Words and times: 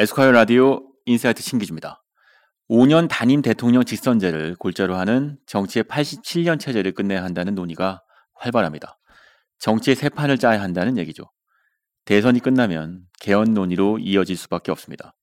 Esquire 0.00 0.30
라디오 0.30 0.80
Insight 1.06 1.42
신기주입니다. 1.42 2.04
5년 2.70 3.08
단임 3.10 3.42
대통령 3.42 3.84
직선제를 3.84 4.54
골자로 4.54 4.94
하는 4.94 5.38
정치의 5.46 5.82
87년 5.86 6.60
체제를 6.60 6.92
끝내야 6.92 7.24
한다는 7.24 7.56
논의가 7.56 8.02
활발합니다. 8.34 8.96
정치의 9.58 9.96
새 9.96 10.08
판을 10.08 10.38
짜야 10.38 10.62
한다는 10.62 10.98
얘기죠. 10.98 11.24
대선이 12.04 12.38
끝나면 12.38 13.00
개헌 13.18 13.54
논의로 13.54 13.98
이어질 13.98 14.36
수밖에 14.36 14.70
없습니다. 14.70 15.16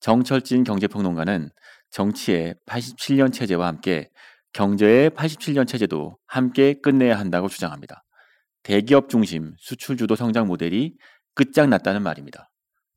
정철진 0.00 0.64
경제평론가는 0.64 1.50
정치의 1.92 2.56
87년 2.66 3.32
체제와 3.32 3.68
함께 3.68 4.10
경제의 4.52 5.10
87년 5.10 5.64
체제도 5.64 6.18
함께 6.26 6.74
끝내야 6.82 7.16
한다고 7.16 7.46
주장합니다. 7.46 8.02
대기업 8.64 9.10
중심 9.10 9.54
수출 9.58 9.96
주도 9.96 10.16
성장 10.16 10.48
모델이 10.48 10.96
끝장났다는 11.36 12.02
말입니다. 12.02 12.50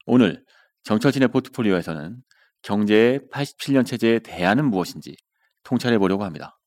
오늘 0.07 0.43
정철진의 0.83 1.27
포트폴리오에서는 1.29 2.17
경제의 2.63 3.21
87년 3.31 3.85
체제의 3.85 4.21
대안은 4.21 4.65
무엇인지 4.65 5.15
통찰해 5.63 5.97
보려고 5.97 6.23
합니다. 6.23 6.57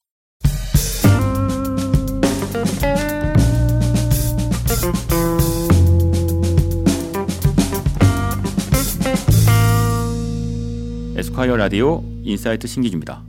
Esquire 11.17 11.57
라디오 11.57 12.03
Insight 12.23 12.67
신기주입니다. 12.67 13.25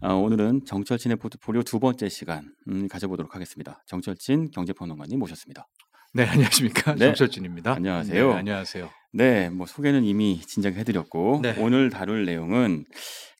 아, 0.00 0.12
오늘은 0.12 0.66
정철진의 0.66 1.16
포트폴리오 1.16 1.62
두 1.62 1.80
번째 1.80 2.08
시간 2.08 2.54
음, 2.68 2.88
가져보도록 2.88 3.34
하겠습니다. 3.34 3.82
정철진 3.86 4.50
경제평론가님 4.50 5.18
모셨습니다. 5.18 5.66
네, 6.14 6.24
안녕하십니까. 6.24 6.94
네. 6.94 7.06
정철진입니다. 7.06 7.74
안녕하세요. 7.74 8.28
네, 8.28 8.34
안녕하세요. 8.38 8.90
네, 9.16 9.48
뭐 9.48 9.66
소개는 9.66 10.04
이미 10.04 10.40
진작에 10.42 10.74
해드렸고 10.74 11.40
네. 11.42 11.56
오늘 11.58 11.88
다룰 11.88 12.26
내용은 12.26 12.84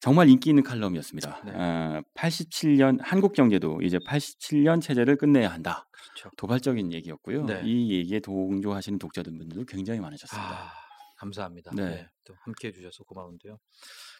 정말 0.00 0.30
인기 0.30 0.48
있는 0.48 0.62
칼럼이었습니다. 0.62 1.42
네. 1.44 1.52
아, 1.54 2.02
87년 2.14 2.98
한국 3.02 3.34
경제도 3.34 3.78
이제 3.82 3.98
87년 3.98 4.80
체제를 4.80 5.16
끝내야 5.16 5.52
한다. 5.52 5.86
그렇죠. 5.92 6.30
도발적인 6.38 6.94
얘기였고요. 6.94 7.44
네. 7.44 7.60
이 7.64 7.92
얘기에 7.92 8.20
동조하시는 8.20 8.98
독자들분들도 8.98 9.66
굉장히 9.66 10.00
많으셨습니다. 10.00 10.50
아, 10.50 10.70
감사합니다. 11.18 11.72
네. 11.74 11.84
네. 11.84 12.08
또 12.24 12.34
함께 12.40 12.68
해 12.68 12.72
주셔서 12.72 13.04
고마운데요. 13.04 13.58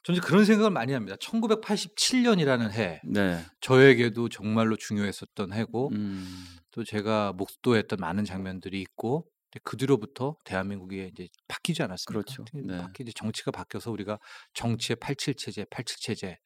저는 0.04 0.20
그런 0.20 0.44
생각을 0.44 0.70
많이 0.70 0.92
합니다. 0.92 1.16
1987년이라는 1.16 2.70
해, 2.72 3.00
네, 3.04 3.38
저에게도 3.60 4.28
정말로 4.28 4.76
중요했었던 4.76 5.52
해고, 5.52 5.88
음, 5.92 6.44
또 6.70 6.84
제가 6.84 7.32
목도했던 7.32 7.98
많은 7.98 8.24
장면들이 8.24 8.80
있고, 8.82 9.26
그 9.62 9.76
뒤로부터 9.76 10.36
대한민국이 10.44 11.10
이제 11.12 11.28
바뀌지 11.48 11.82
않았습니까? 11.82 12.12
그렇죠. 12.12 12.44
네. 12.54 12.78
바뀌 12.78 13.02
이제 13.02 13.12
정치가 13.14 13.50
바뀌어서 13.50 13.90
우리가 13.90 14.18
정치의 14.54 14.96
87 14.96 15.34
체제, 15.34 15.64
87 15.70 15.98
체제, 16.00 16.38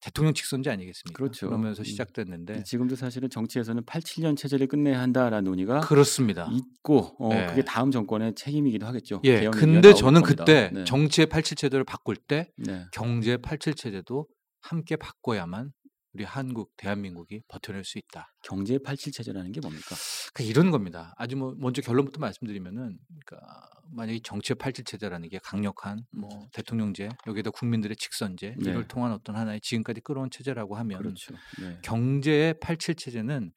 대통령 0.00 0.34
직선제 0.34 0.70
아니겠습니까? 0.70 1.16
그렇죠. 1.16 1.46
그러면서 1.46 1.82
음. 1.82 1.84
시작됐는데 1.84 2.62
지금도 2.64 2.96
사실은 2.96 3.30
정치에서는 3.30 3.82
87년 3.84 4.36
체제를 4.36 4.66
끝내야 4.66 5.00
한다라는 5.00 5.44
논의가 5.44 5.80
그렇습니다. 5.80 6.48
있고 6.52 7.16
어, 7.18 7.30
네. 7.30 7.46
그게 7.46 7.62
다음 7.62 7.90
정권의 7.90 8.34
책임이기도 8.34 8.86
하겠죠. 8.86 9.20
예, 9.24 9.48
근데 9.48 9.94
저는 9.94 10.20
겁니다. 10.20 10.44
그때 10.44 10.70
네. 10.72 10.84
정치의 10.84 11.26
87 11.26 11.56
체제를 11.56 11.84
바꿀 11.84 12.16
때 12.16 12.50
네. 12.58 12.84
경제 12.92 13.36
87 13.36 13.74
체제도 13.74 14.28
함께 14.60 14.96
바꿔야만 14.96 15.72
우리 16.16 16.24
한국 16.24 16.74
대한민국이 16.78 17.42
버텨낼 17.46 17.84
수 17.84 17.98
있다. 17.98 18.32
경제 18.42 18.78
87 18.78 19.12
체제라는 19.12 19.52
게 19.52 19.60
뭡니까? 19.60 19.94
그러니까 20.32 20.50
이런 20.50 20.70
겁니다. 20.70 21.14
아주 21.18 21.36
뭐 21.36 21.54
먼저 21.58 21.82
결론부터 21.82 22.20
말씀드리면은 22.20 22.98
그러니까 23.26 23.68
만약에 23.92 24.20
정치의 24.24 24.56
87 24.56 24.86
체제라는 24.86 25.28
게 25.28 25.38
강력한 25.42 26.06
뭐 26.10 26.30
대통령제 26.54 27.10
여기에다 27.26 27.50
국민들의 27.50 27.94
직선제 27.98 28.54
네. 28.58 28.70
이걸 28.70 28.88
통한 28.88 29.12
어떤 29.12 29.36
하나의 29.36 29.60
지금까지 29.60 30.00
끌어온 30.00 30.30
체제라고 30.30 30.74
하면 30.76 30.98
그렇죠. 31.02 31.34
네. 31.60 31.80
경제의 31.82 32.54
87 32.58 32.94
체제는 32.94 33.52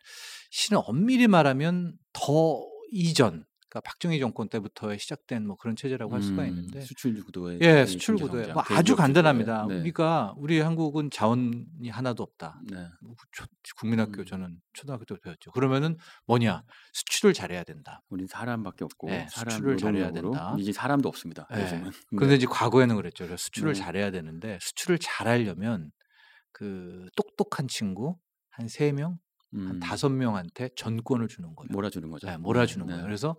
실은 0.51 0.81
엄밀히 0.83 1.27
말하면 1.27 1.93
더 2.11 2.61
이전 2.91 3.45
그러니까 3.69 3.81
박정희 3.81 4.19
정권 4.19 4.49
때부터 4.49 4.97
시작된 4.97 5.45
뭐 5.45 5.55
그런 5.55 5.75
체제라고 5.75 6.13
할 6.15 6.23
수가 6.23 6.41
음, 6.43 6.47
있는데 6.47 6.81
수출 6.81 7.13
구도의 7.23 7.59
예, 7.61 7.83
이 7.83 7.85
수출 7.85 8.15
경제 8.17 8.23
구도에 8.41 8.53
뭐 8.53 8.63
아주 8.69 8.93
구도에. 8.93 9.03
간단합니다. 9.05 9.67
네. 9.67 9.75
우리가 9.81 10.33
우리 10.37 10.59
한국은 10.59 11.11
자원이 11.11 11.89
하나도 11.89 12.23
없다. 12.23 12.59
네. 12.71 12.87
뭐 13.01 13.13
초- 13.31 13.45
국민학교 13.77 14.21
음. 14.21 14.25
저는 14.25 14.59
초등학교 14.73 15.05
때 15.05 15.15
배웠죠. 15.23 15.51
그러면은 15.51 15.97
뭐냐 16.25 16.63
수출을 16.93 17.33
잘해야 17.35 17.63
된다. 17.63 18.01
우리 18.09 18.25
사람밖에 18.25 18.85
없고 18.85 19.07
네, 19.09 19.27
사람 19.29 19.51
수출을 19.51 19.77
잘해야 19.77 20.11
된다. 20.11 20.55
이제 20.57 20.71
사람도 20.71 21.07
없습니다. 21.07 21.47
네. 21.53 21.61
요즘은. 21.63 21.91
그런데 22.15 22.35
이제 22.35 22.47
과거에는 22.47 22.95
그랬죠. 22.95 23.25
그래서 23.25 23.37
수출을 23.37 23.73
네. 23.75 23.79
잘해야 23.79 24.09
되는데 24.09 24.57
수출을 24.61 24.97
잘하려면 24.99 25.91
그 26.51 27.05
똑똑한 27.15 27.67
친구 27.67 28.17
한 28.49 28.67
세 28.67 28.91
명, 28.91 29.19
한 29.51 29.61
음, 29.61 29.79
다섯 29.79 30.09
명한테 30.09 30.69
전권을 30.75 31.27
주는 31.27 31.55
거예요. 31.55 31.69
몰아주는 31.71 32.09
거죠. 32.09 32.27
네, 32.27 32.37
몰아주는 32.37 32.85
네. 32.85 32.93
거예요. 32.93 33.05
그래서 33.05 33.35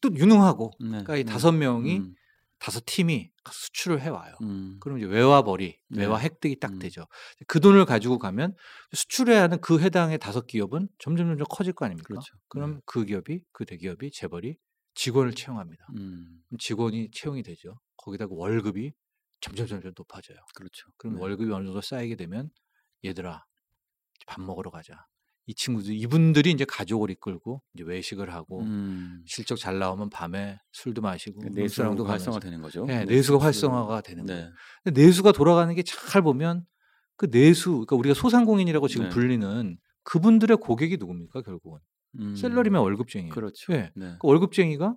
또 0.00 0.14
유능하고 0.14 0.72
네. 0.80 0.88
그러니까 0.88 1.16
이 1.16 1.24
네. 1.24 1.32
다섯 1.32 1.52
명이 1.52 1.98
음, 1.98 2.14
다섯 2.58 2.82
팀이 2.84 3.30
수출을 3.50 4.00
해와요. 4.00 4.34
음, 4.42 4.76
그럼 4.80 4.98
이제 4.98 5.06
외화벌이, 5.06 5.78
네. 5.88 6.00
외화 6.00 6.18
획득이 6.18 6.58
딱 6.58 6.72
음. 6.72 6.78
되죠. 6.78 7.06
그 7.46 7.60
돈을 7.60 7.84
가지고 7.84 8.18
가면 8.18 8.54
수출해야 8.92 9.42
하는 9.42 9.60
그 9.60 9.80
해당의 9.80 10.18
다섯 10.18 10.46
기업은 10.46 10.88
점점 10.98 11.28
점점 11.28 11.46
커질 11.48 11.72
거 11.72 11.86
아닙니까? 11.86 12.06
그렇죠. 12.08 12.34
그럼 12.48 12.80
그 12.84 13.04
기업이, 13.04 13.42
그 13.52 13.64
대기업이, 13.64 14.10
재벌이 14.10 14.56
직원을 14.94 15.32
채용합니다. 15.32 15.86
음, 15.96 16.42
직원이 16.58 17.10
채용이 17.12 17.42
되죠. 17.42 17.78
거기다가 17.96 18.34
월급이 18.34 18.92
점점 19.40 19.66
점점 19.66 19.92
높아져요. 19.96 20.38
그렇죠. 20.54 20.88
그럼 20.96 21.14
네. 21.14 21.20
월급이 21.22 21.50
어느 21.52 21.64
정도 21.64 21.80
쌓이게 21.80 22.16
되면 22.16 22.50
얘들아 23.04 23.44
밥 24.28 24.40
먹으러 24.42 24.70
가자. 24.70 24.94
이 25.46 25.54
친구들 25.54 25.94
이분들이 25.94 26.50
이제 26.50 26.66
가족을 26.66 27.10
이끌고 27.10 27.62
이제 27.74 27.82
외식을 27.82 28.34
하고 28.34 28.60
음, 28.60 29.22
실적 29.26 29.56
잘 29.56 29.78
나오면 29.78 30.10
밤에 30.10 30.58
술도 30.72 31.00
마시고 31.00 31.40
가면서 31.40 31.94
활성화되는 32.04 32.60
거죠. 32.60 32.84
네, 32.84 32.98
네, 32.98 33.04
내수가. 33.06 33.42
활성화가 33.42 34.02
되는 34.02 34.26
거예요. 34.26 34.44
네. 34.44 34.50
근데 34.84 35.00
내수가 35.02 35.32
돌아가는 35.32 35.74
게 35.74 35.82
잘 35.82 36.20
보면 36.20 36.66
그 37.16 37.30
내수, 37.30 37.70
그러니까 37.72 37.96
우리가 37.96 38.14
소상공인이라고 38.14 38.88
지금 38.88 39.04
네. 39.04 39.08
불리는 39.10 39.78
그분들의 40.02 40.58
고객이 40.58 40.98
누굽니까 40.98 41.40
결국은 41.42 41.80
음, 42.18 42.36
셀러리맨 42.36 42.80
월급쟁이예요. 42.82 43.32
그렇죠. 43.34 43.72
네. 43.72 43.90
네. 43.96 44.16
그 44.20 44.28
월급쟁이가 44.28 44.96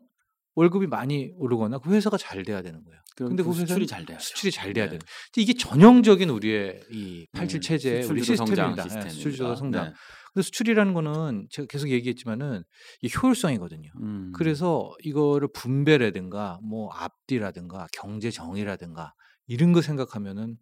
월급이 0.55 0.87
많이 0.87 1.31
오르거나 1.37 1.79
그 1.79 1.91
회사가 1.91 2.17
잘 2.17 2.43
돼야 2.43 2.61
되는 2.61 2.83
거예요. 2.83 2.99
근데 3.15 3.43
그 3.43 3.49
그 3.49 3.55
수출이 3.55 3.87
잘 3.87 4.05
돼야죠. 4.05 4.23
수출이 4.23 4.51
잘 4.51 4.73
돼야 4.73 4.85
네. 4.85 4.91
되는. 4.91 5.05
이게 5.37 5.53
전형적인 5.53 6.29
우리의 6.29 6.81
이 6.91 7.27
네, 7.31 7.39
87 7.39 7.61
체제의 7.61 8.05
우리 8.05 8.21
수출 8.21 8.35
주도 8.35 8.45
성장 8.45 8.75
시스템입니다. 8.75 9.03
네. 9.03 9.09
수출 9.09 9.31
주도 9.31 9.55
성장. 9.55 9.85
네. 9.85 9.93
근데 10.33 10.43
수출이라는 10.43 10.93
거는 10.93 11.47
제가 11.49 11.65
계속 11.67 11.89
얘기했지만은 11.89 12.63
이 13.01 13.09
효율성이거든요. 13.21 13.91
음, 14.01 14.31
그래서 14.33 14.91
이거를 15.03 15.49
분배라든가 15.53 16.59
뭐 16.63 16.89
앞뒤라든가 16.93 17.87
경제 17.91 18.31
정의라든가 18.31 19.13
이런 19.47 19.73
거 19.73 19.81
생각하면은 19.81 20.57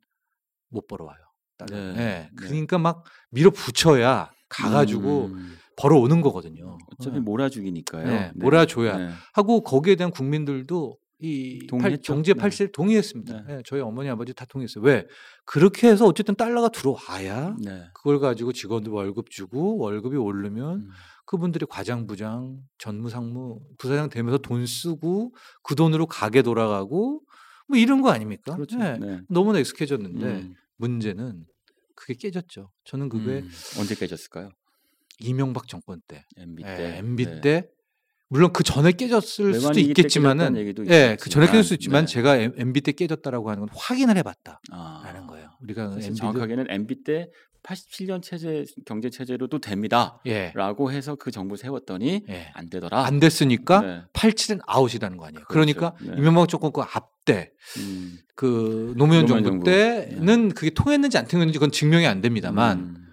못 0.69 0.87
벌어와요. 0.87 1.19
네, 1.69 1.75
예. 1.77 1.93
네. 1.93 2.29
그러니까 2.35 2.77
막 2.79 3.03
밀어붙여야 3.31 4.31
가가지고 4.47 5.25
음, 5.25 5.57
벌어오는 5.79 6.21
거거든요. 6.21 6.77
어차피 6.91 7.17
예. 7.17 7.19
몰아주기니까요. 7.21 8.05
네, 8.05 8.31
몰아줘야. 8.35 8.97
네. 8.97 9.09
하고 9.33 9.61
거기에 9.61 9.95
대한 9.95 10.11
국민들도 10.11 10.97
이. 11.21 11.67
팔- 11.79 11.97
경제 12.01 12.33
네. 12.33 12.39
87 12.39 12.71
동의했습니다. 12.71 13.41
네. 13.47 13.57
예, 13.57 13.61
저희 13.65 13.81
어머니 13.81 14.09
아버지 14.09 14.33
다 14.33 14.45
동의했어요. 14.49 14.83
왜? 14.83 15.05
그렇게 15.45 15.87
해서 15.89 16.05
어쨌든 16.05 16.35
달러가 16.35 16.69
들어와야 16.69 17.55
네. 17.63 17.83
그걸 17.93 18.19
가지고 18.19 18.51
직원들 18.53 18.91
월급 18.91 19.29
주고 19.29 19.77
월급이 19.77 20.15
오르면 20.17 20.75
음, 20.79 20.89
그분들이 21.25 21.65
과장 21.69 22.07
부장 22.07 22.57
전무상무 22.77 23.59
부사장 23.77 24.09
되면서 24.09 24.37
돈 24.37 24.65
쓰고 24.65 25.33
그 25.63 25.75
돈으로 25.75 26.05
가게 26.07 26.41
돌아가고 26.41 27.21
뭐 27.67 27.77
이런 27.77 28.01
거 28.01 28.09
아닙니까? 28.09 28.55
그렇죠. 28.55 28.77
네. 28.77 28.97
네. 28.97 29.21
너무나 29.29 29.59
익숙해졌는데 29.59 30.25
음, 30.25 30.55
문제는 30.77 31.45
그게 31.95 32.13
깨졌죠. 32.15 32.71
저는 32.85 33.09
그게 33.09 33.39
음, 33.39 33.49
언제 33.79 33.93
깨졌을까요? 33.95 34.49
이명박 35.19 35.67
정권 35.67 36.01
때, 36.07 36.25
MB 36.37 36.63
예, 36.63 36.75
때. 36.75 36.97
MB 36.97 37.25
네. 37.25 37.41
때 37.41 37.69
물론 38.29 38.53
그 38.53 38.63
전에 38.63 38.91
깨졌을 38.91 39.55
수도 39.55 39.79
있겠지만은 39.79 40.55
예, 40.87 41.17
그 41.19 41.29
전에 41.29 41.47
깨질 41.47 41.63
수 41.63 41.73
있지만, 41.73 42.05
네. 42.05 42.13
제가 42.13 42.35
MB 42.37 42.81
때 42.81 42.91
깨졌다라고 42.91 43.49
하는 43.49 43.61
건 43.61 43.69
확인을 43.73 44.17
해봤다라는 44.17 44.59
아, 44.71 45.25
거예요. 45.27 45.49
우리가 45.61 45.89
사실 45.93 46.09
MB 46.09 46.17
정확하게는 46.17 46.65
MB 46.69 47.03
때 47.03 47.29
87년 47.63 48.21
체제 48.21 48.65
경제 48.85 49.09
체제로도 49.09 49.59
됩니다. 49.59 50.21
예, 50.25 50.51
라고 50.55 50.91
해서 50.91 51.15
그 51.15 51.31
정부 51.31 51.57
세웠더니 51.57 52.23
예. 52.29 52.51
안 52.53 52.69
되더라. 52.69 53.05
안 53.05 53.19
됐으니까 53.19 53.81
네. 53.81 54.01
87은 54.13 54.61
아웃이라는 54.65 55.17
거 55.17 55.25
아니에요. 55.25 55.45
그렇죠. 55.45 55.73
그러니까 55.73 55.95
네. 56.01 56.15
이명박 56.17 56.47
정권 56.47 56.71
그 56.71 56.81
앞때 56.81 57.51
음, 57.77 58.17
그 58.35 58.93
노무현 58.95 59.25
노무현 59.25 59.27
정부 59.27 59.49
정부. 59.49 59.69
네. 59.69 60.09
때는 60.09 60.49
그게 60.49 60.69
통했는지 60.69 61.17
안 61.17 61.27
통했는지 61.27 61.59
그건 61.59 61.71
증명이 61.71 62.07
안 62.07 62.21
됩니다만 62.21 62.79
음, 62.79 63.07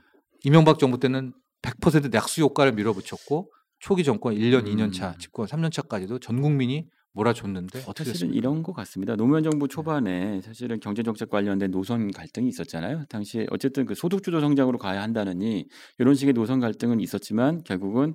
이명박 0.44 0.78
정부 0.78 1.00
때는 1.00 1.32
100% 1.62 2.10
낙수 2.10 2.42
효과를 2.42 2.72
밀어붙였고 2.72 3.52
초기 3.78 4.04
정권 4.04 4.34
1년, 4.34 4.66
음. 4.66 4.74
2년 4.74 4.92
차, 4.92 5.16
집권 5.18 5.46
3년 5.46 5.70
차까지도 5.72 6.18
전 6.18 6.40
국민이 6.40 6.88
몰아줬는데 7.12 7.80
사실은 7.80 8.12
됐습니까? 8.12 8.36
이런 8.36 8.62
것 8.62 8.72
같습니다. 8.74 9.16
노무현 9.16 9.42
정부 9.42 9.68
초반에 9.68 10.40
사실은 10.42 10.78
경제 10.80 11.02
정책 11.02 11.30
관련된 11.30 11.70
노선 11.70 12.10
갈등이 12.10 12.48
있었잖아요. 12.48 13.06
당시에 13.08 13.46
어쨌든 13.50 13.86
그 13.86 13.94
소득 13.94 14.22
주도 14.22 14.40
성장으로 14.40 14.76
가야 14.78 15.02
한다느니 15.02 15.66
이런 15.98 16.14
식의 16.14 16.34
노선 16.34 16.60
갈등은 16.60 17.00
있었지만 17.00 17.64
결국은 17.64 18.14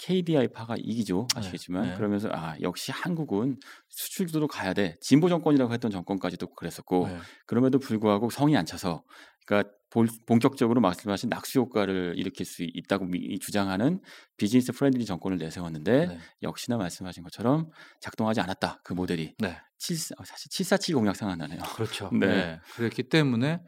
KDI파가 0.00 0.76
이기죠. 0.78 1.26
아시겠지만 1.34 1.82
네, 1.82 1.88
네. 1.90 1.96
그러면서 1.96 2.28
아 2.32 2.56
역시 2.62 2.90
한국은 2.90 3.58
수출 3.88 4.26
주도로 4.26 4.48
가야 4.48 4.72
돼. 4.72 4.96
진보 5.02 5.28
정권이라고 5.28 5.72
했던 5.74 5.90
정권까지도 5.90 6.54
그랬었고 6.54 7.06
네. 7.08 7.18
그럼에도 7.46 7.78
불구하고 7.78 8.30
성이 8.30 8.56
안 8.56 8.64
차서 8.64 9.04
그러니까 9.46 9.70
볼- 9.90 10.08
본격적으로 10.26 10.80
말씀하신 10.80 11.28
낙수 11.28 11.58
효과를 11.58 12.14
일으킬 12.16 12.46
수 12.46 12.62
있다고 12.62 13.04
미- 13.06 13.38
주장하는 13.40 14.00
business 14.38 14.72
friendly 14.72 15.04
정권을 15.04 15.36
내세웠는데 15.36 16.06
네. 16.06 16.18
역시나 16.42 16.76
말씀하신 16.78 17.22
것처럼 17.24 17.68
작동하지 18.00 18.40
않았다 18.40 18.80
그 18.84 18.94
모델이 18.94 19.34
네. 19.38 19.58
7, 19.78 19.96
사실 20.24 20.50
747 20.50 20.94
공약 20.94 21.16
생각나네요. 21.16 21.60
그렇죠. 21.74 22.08
네. 22.14 22.26
네. 22.26 22.60
그랬기 22.74 23.04
때문에 23.10 23.60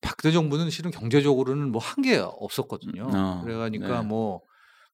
박대 0.00 0.30
정부는 0.32 0.70
실은 0.70 0.90
경제적으로는 0.90 1.70
뭐 1.70 1.80
한 1.82 2.02
게 2.02 2.16
없었거든요. 2.18 3.08
어, 3.12 3.42
그래가니까 3.44 4.00
네. 4.02 4.06
뭐 4.06 4.40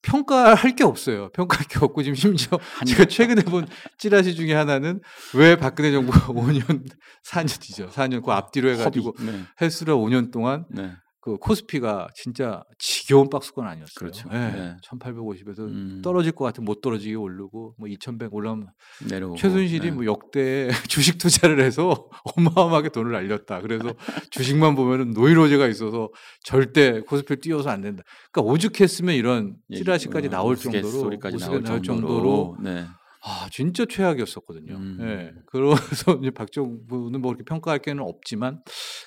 평가할 0.05 0.77
게 0.77 0.85
없어요. 0.85 1.31
평가할 1.31 1.67
게 1.67 1.79
없고 1.81 2.03
지금 2.03 2.15
심지어 2.15 2.59
제가 2.87 3.03
없다. 3.03 3.05
최근에 3.07 3.43
본 3.43 3.67
찌라시 3.99 4.35
중에 4.35 4.55
하나는 4.55 5.01
왜 5.35 5.57
박근혜 5.57 5.91
정부가 5.93 6.29
5년 6.29 6.87
4년이죠. 7.27 7.91
4년 7.91 8.23
그 8.23 8.31
앞뒤로 8.33 8.71
해가지고. 8.71 9.15
네. 9.21 9.45
헬스를 9.61 9.95
5년 9.95 10.31
동안 10.31 10.67
네. 10.71 10.93
그 11.25 11.39
코스피가 11.39 12.09
진짜 12.15 12.63
지겨운 12.79 13.31
박스권 13.31 13.67
아니었어요. 13.67 13.95
그렇죠. 13.97 14.29
네. 14.29 14.53
네. 14.53 14.77
1850에서 14.87 15.61
음, 15.61 16.03
떨어질 16.05 16.33
것 16.33 16.45
같으면 16.45 16.67
못 16.67 16.83
떨어지게 16.83 17.15
오르고 17.15 17.77
뭐 17.79 17.89
2100 17.89 18.35
올라오면 18.35 18.69
내려오고. 19.09 19.37
최순실이 19.39 19.89
네. 19.89 19.91
뭐 19.91 20.05
역대 20.05 20.69
주식 20.87 21.17
투자를 21.17 21.65
해서 21.65 22.11
어마어마하게 22.37 22.91
돈을 22.91 23.13
날렸다. 23.13 23.63
그래서 23.63 23.95
주식만 24.33 24.75
보면은 24.75 25.13
노이로제가 25.13 25.67
있어서 25.69 26.11
절대 26.43 27.01
코스피를 27.01 27.41
띄워서 27.41 27.71
안 27.71 27.81
된다. 27.81 28.03
그러니까 28.31 28.53
오죽했으면 28.53 29.15
이런 29.15 29.57
찌라시까지 29.75 30.27
어, 30.27 30.31
나올 30.31 30.53
우스갯소리까지 30.57 31.39
정도로 31.39 31.63
나올 31.63 31.63
나올 31.63 31.83
정도로, 31.83 32.19
정도로 32.19 32.57
네. 32.61 32.85
아 33.27 33.49
진짜 33.51 33.87
최악이었었거든요. 33.87 34.75
음. 34.75 34.99
예. 35.01 35.33
그래서 35.47 35.77
이제 36.23 36.31
박정부는 36.31 37.23
뭐 37.23 37.33
이렇게 37.33 37.43
평가할 37.45 37.81
게는 37.81 38.03
없지만 38.03 38.63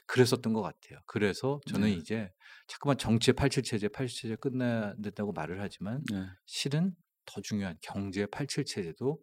그랬었던 0.07 0.53
것 0.53 0.61
같아요. 0.63 0.99
그래서 1.05 1.59
저는 1.67 1.89
네. 1.89 1.93
이제 1.93 2.31
자꾸만 2.67 2.97
정치의 2.97 3.35
87 3.35 3.63
체제, 3.63 3.87
87 3.87 4.21
체제 4.21 4.35
끝내야 4.35 4.95
된다고 5.01 5.33
말을 5.33 5.61
하지만 5.61 6.01
네. 6.11 6.25
실은 6.45 6.93
더 7.27 7.41
중요한 7.41 7.77
경제 7.81 8.25
87 8.25 8.65
체제도 8.65 9.19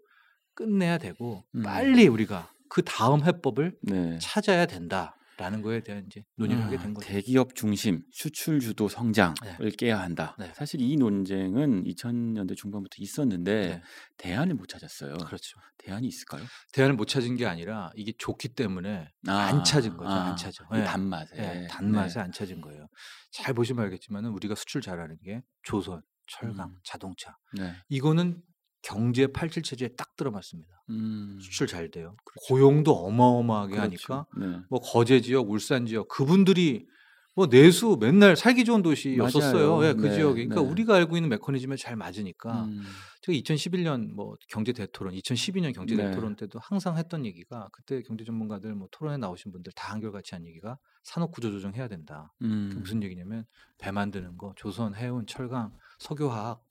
끝내야 0.55 0.99
되고 0.99 1.45
음. 1.57 1.63
빨리 1.63 2.07
우리가 2.07 2.53
그 2.69 2.83
다음 2.83 3.25
해법을 3.25 3.77
네. 3.83 4.19
찾아야 4.21 4.67
된다 4.67 5.17
라는 5.37 5.63
거에 5.63 5.83
대한 5.83 6.05
이제 6.07 6.25
논의를 6.37 6.63
하게 6.65 6.77
된 6.77 6.91
아, 6.91 6.95
거죠. 6.95 7.09
대기업 7.09 7.55
중심 7.55 8.03
수출 8.13 8.61
주도 8.61 8.89
성장을 8.89 9.35
네. 9.61 9.71
깨야 9.71 10.01
한다. 10.01 10.37
네. 10.39 10.53
사실 10.55 10.81
이 10.81 10.97
논쟁은 10.97 11.85
2000년대 11.85 12.57
중반부터 12.57 12.97
있었는데 12.99 13.69
네. 13.69 13.83
대안을 14.17 14.55
못 14.55 14.69
찾았어요. 14.69 15.15
그렇죠. 15.19 15.59
대안이 15.79 16.07
있을까요? 16.07 16.45
대안을 16.73 16.95
못 16.95 17.07
찾은 17.07 17.37
게 17.37 17.47
아니라 17.47 17.91
이게 17.97 18.13
좋기 18.17 18.51
때문에 18.51 19.09
아, 19.27 19.33
안 19.33 19.65
찾은 19.65 19.97
거죠. 19.97 20.11
아, 20.11 20.31
안 20.31 20.37
찾아. 20.37 20.65
이 20.73 20.77
네. 20.77 20.85
단맛에. 20.85 21.37
예, 21.37 21.67
단맛에 21.69 22.15
네. 22.15 22.21
안 22.21 22.33
찾은 22.33 22.61
거예요. 22.61 22.87
잘 23.33 23.55
보시면 23.55 23.85
알겠지만은 23.85 24.31
우리가 24.31 24.55
수출 24.55 24.81
잘하는 24.81 25.19
게 25.23 25.43
조선, 25.63 26.03
철강, 26.27 26.69
음. 26.71 26.79
자동차. 26.85 27.37
네. 27.59 27.75
이거는 27.89 28.41
경제 28.85 29.27
87 29.27 29.63
체제에 29.63 29.89
딱 29.97 30.15
들어맞습니다. 30.15 30.83
음. 30.91 31.39
수출 31.41 31.67
잘 31.67 31.91
돼요. 31.91 32.17
고용도 32.47 32.93
어마어마하게 32.93 33.79
하니까 33.79 34.27
그렇죠. 34.31 34.53
네. 34.53 34.61
뭐 34.69 34.79
거제 34.81 35.23
지역, 35.23 35.51
울산 35.51 35.87
지역 35.87 36.07
그분들이 36.09 36.87
뭐 37.35 37.49
내수 37.49 37.97
맨날 37.99 38.37
살기 38.37 38.65
좋은 38.65 38.83
도시였었어요. 38.83 39.85
예, 39.87 39.95
그 39.95 40.07
네, 40.07 40.15
지역이. 40.15 40.49
그러니까 40.49 40.61
네. 40.61 40.69
우리가 40.69 40.97
알고 40.97 41.17
있는 41.17 41.31
메커니즘에 41.31 41.77
잘 41.77 41.97
맞으니까 41.97 42.65
음. 42.65 42.83
제가 43.23 43.37
2011년 43.39 44.13
뭐 44.13 44.37
경제 44.49 44.73
대토론, 44.73 45.15
2012년 45.15 45.75
경제 45.75 45.97
네. 45.97 46.11
대토론 46.11 46.37
때도 46.37 46.59
항상 46.59 46.99
했던 46.99 47.25
얘기가 47.25 47.71
그때 47.73 48.03
경제 48.03 48.23
전문가들 48.23 48.75
뭐 48.75 48.89
토론에 48.93 49.17
나오신 49.17 49.51
분들 49.51 49.73
다 49.75 49.95
한결같이 49.95 50.35
한 50.35 50.47
얘기가 50.47 50.79
산업 51.03 51.33
구조 51.33 51.51
조정해야 51.51 51.89
된다. 51.89 52.33
음. 52.43 52.77
무슨 52.79 53.03
얘기냐면 53.03 53.47
배 53.79 53.91
만드는 53.91 54.37
거, 54.37 54.53
조선, 54.57 54.95
해운, 54.95 55.27
철강, 55.27 55.73
석유화학 56.01 56.63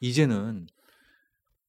이제는 0.00 0.66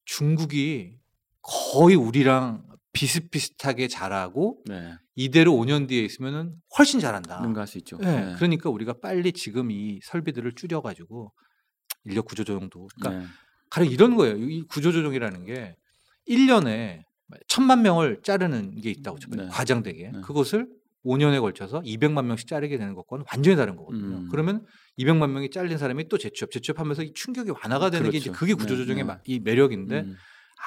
중국이 0.06 0.98
거의 1.42 1.96
우리랑 1.96 2.64
비슷비슷하게 2.94 3.88
잘하고 3.88 4.62
네. 4.66 4.96
이대로 5.16 5.54
5년 5.54 5.88
뒤에 5.88 6.04
있으면은 6.04 6.56
훨씬 6.78 7.00
잘한다. 7.00 7.42
능가할 7.42 7.68
수 7.68 7.78
있죠. 7.80 7.98
네, 7.98 8.26
네. 8.26 8.34
그러니까 8.36 8.70
우리가 8.70 8.94
빨리 9.02 9.34
지금 9.34 9.70
이 9.70 10.00
설비들을 10.04 10.54
줄여가지고 10.54 11.34
인력 12.06 12.26
구조 12.26 12.44
조정도 12.44 12.88
그러니까 12.96 13.24
네. 13.24 13.32
가령 13.70 13.92
이런 13.92 14.16
거예요. 14.16 14.38
이 14.38 14.64
구조 14.68 14.92
조정이라는 14.92 15.46
게 15.46 15.76
1년에 16.30 17.04
천만 17.48 17.82
명을 17.82 18.22
자르는 18.24 18.80
게 18.82 18.92
있다고 18.92 19.20
쳐요. 19.20 19.36
네. 19.36 19.48
과장되게. 19.50 20.12
네. 20.12 20.22
그것을 20.22 20.68
5년에 21.06 21.40
걸쳐서 21.42 21.82
200만 21.82 22.26
명씩 22.26 22.48
자르게 22.48 22.78
되는 22.78 22.94
것과는 22.96 23.26
완전히 23.32 23.56
다른 23.56 23.76
거거든요. 23.76 24.18
음. 24.18 24.28
그러면 24.32 24.66
200만 24.98 25.30
명이 25.30 25.50
잘린 25.52 25.78
사람이 25.78 26.08
또 26.10 26.18
재취업, 26.18 26.52
재취업하면서 26.52 27.04
이 27.04 27.14
충격이 27.14 27.52
완화가 27.52 27.90
되는 27.92 28.10
게 28.12 28.18
이제 28.18 28.30
그렇죠. 28.30 28.40
그게 28.40 28.54
구조 28.54 28.76
조정의 28.76 29.04
네, 29.04 29.08
마- 29.08 29.20
이 29.26 29.40
매력인데 29.40 30.00
음. 30.02 30.16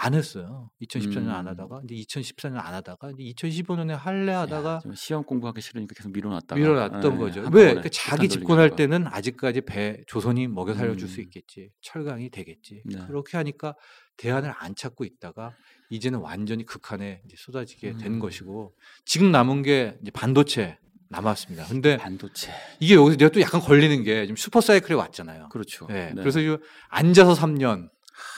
안 0.01 0.13
했어요. 0.15 0.71
2014년 0.83 1.31
안 1.31 1.47
음. 1.47 1.51
하다가 1.51 1.81
이제 1.89 1.95
2014년 2.21 2.57
안 2.59 2.75
하다가 2.75 3.11
이제 3.19 3.33
2015년에 3.49 3.97
할래 3.97 4.33
하다가 4.33 4.75
야, 4.75 4.79
좀 4.81 4.95
시험 4.95 5.25
공부하기 5.25 5.61
싫으니까 5.61 5.95
계속 5.97 6.13
밀어놨다가 6.13 6.55
밀어놨던 6.61 7.01
네, 7.01 7.19
거죠. 7.19 7.41
한꺼번에 7.41 7.73
왜? 7.75 7.81
그 7.81 7.89
자기 7.91 8.29
집권할. 8.29 8.77
때는 8.77 9.07
아직까지 9.09 9.63
배 9.63 10.03
조선이 10.07 10.47
먹여 10.47 10.75
살려줄 10.75 11.09
수 11.09 11.21
음. 11.21 11.23
있겠지. 11.25 11.71
철강이 11.81 12.31
되겠지. 12.31 12.83
네. 12.85 12.99
그렇게 13.07 13.39
하니까 13.39 13.75
대안을 14.19 14.53
안 14.59 14.75
찾고 14.77 15.05
있다가 15.05 15.57
이제는 15.91 16.21
완전히 16.21 16.65
극한에 16.65 17.23
쏟아지게 17.37 17.97
된 17.97 18.15
음. 18.15 18.19
것이고 18.19 18.75
지금 19.05 19.31
남은 19.33 19.63
게 19.63 19.97
이제 20.03 20.11
반도체 20.11 20.79
남았습니다. 21.11 21.67
근데 21.67 21.97
반도체 21.97 22.53
이게 22.81 22.95
여기서 22.95 23.17
내가 23.17 23.31
또 23.31 23.41
약간 23.41 23.61
걸리는 23.61 24.03
게 24.03 24.27
지금 24.27 24.37
슈퍼 24.37 24.61
사이클이 24.61 24.95
왔잖아요. 24.95 25.49
그렇죠. 25.49 25.87
네. 25.87 26.13
네. 26.15 26.21
그래서 26.21 26.41
지금 26.41 26.59
앉아서 26.89 27.33
3년 27.35 27.89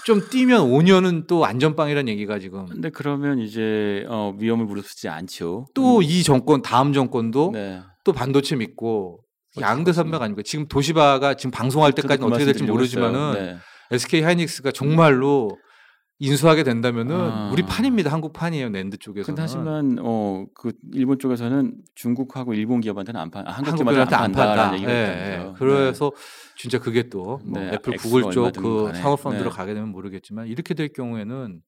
좀 0.05 0.29
뛰면 0.29 0.69
5년은 0.69 1.27
또 1.27 1.45
안전빵이라는 1.45 2.09
얘기가 2.13 2.39
지금 2.39 2.67
근데 2.67 2.91
그러면 2.91 3.41
이제 3.41 4.05
어, 4.09 4.35
위험을 4.39 4.67
무릅쓰지 4.67 5.09
않죠. 5.09 5.67
또이 5.75 6.23
정권 6.23 6.63
다음 6.63 6.93
정권도 6.93 7.51
네. 7.53 7.83
또 8.05 8.13
반도체 8.13 8.55
믿고 8.55 9.25
그렇죠. 9.53 9.69
양대 9.69 9.93
산맥 9.93 10.23
아닙니까? 10.23 10.43
지금 10.45 10.69
도시바가 10.69 11.35
지금 11.35 11.51
방송할 11.51 11.93
때까지는 11.93 12.19
저도 12.19 12.29
그 12.29 12.35
어떻게 12.35 12.45
될지 12.45 12.63
모르지만은. 12.63 13.33
네. 13.33 13.57
SK 13.91 14.23
하이닉스가 14.23 14.71
정말로 14.71 15.59
인수하게 16.23 16.65
된다면은 16.65 17.17
아. 17.19 17.51
우리 17.51 17.63
판입니다. 17.63 18.13
한국 18.13 18.33
판이에요. 18.35 18.69
낸드 18.69 18.99
쪽에서는. 18.99 19.27
근데 19.27 19.41
하지만 19.43 19.97
어 20.01 20.45
그 20.55 20.73
일본 20.93 21.19
쪽에서는 21.19 21.73
중국하고 21.95 22.53
일본 22.55 22.81
기업한테는 22.83 23.19
안 23.21 23.31
판, 23.31 23.47
아, 23.49 23.53
한국 23.53 23.75
기업한테 23.77 24.15
안 24.15 24.25
안 24.25 24.33
판다라는. 24.33 24.75
얘기가 24.75 24.93
예. 24.93 24.97
예. 25.49 25.53
그래서 25.57 26.13
진짜 26.57 26.79
그게 26.79 27.09
또뭐 27.09 27.41
네, 27.55 27.71
애플, 27.73 27.97
구글 27.97 28.31
쪽 28.31 28.53
그. 28.53 28.93
상업 28.95 29.23
펀드로 29.23 29.51
네. 29.51 29.57
가게 29.57 29.73
되면 29.75 29.89
모르겠지만 29.89 30.47
이렇게 30.47 30.75
될 30.75 30.93
경우에는 30.93 31.63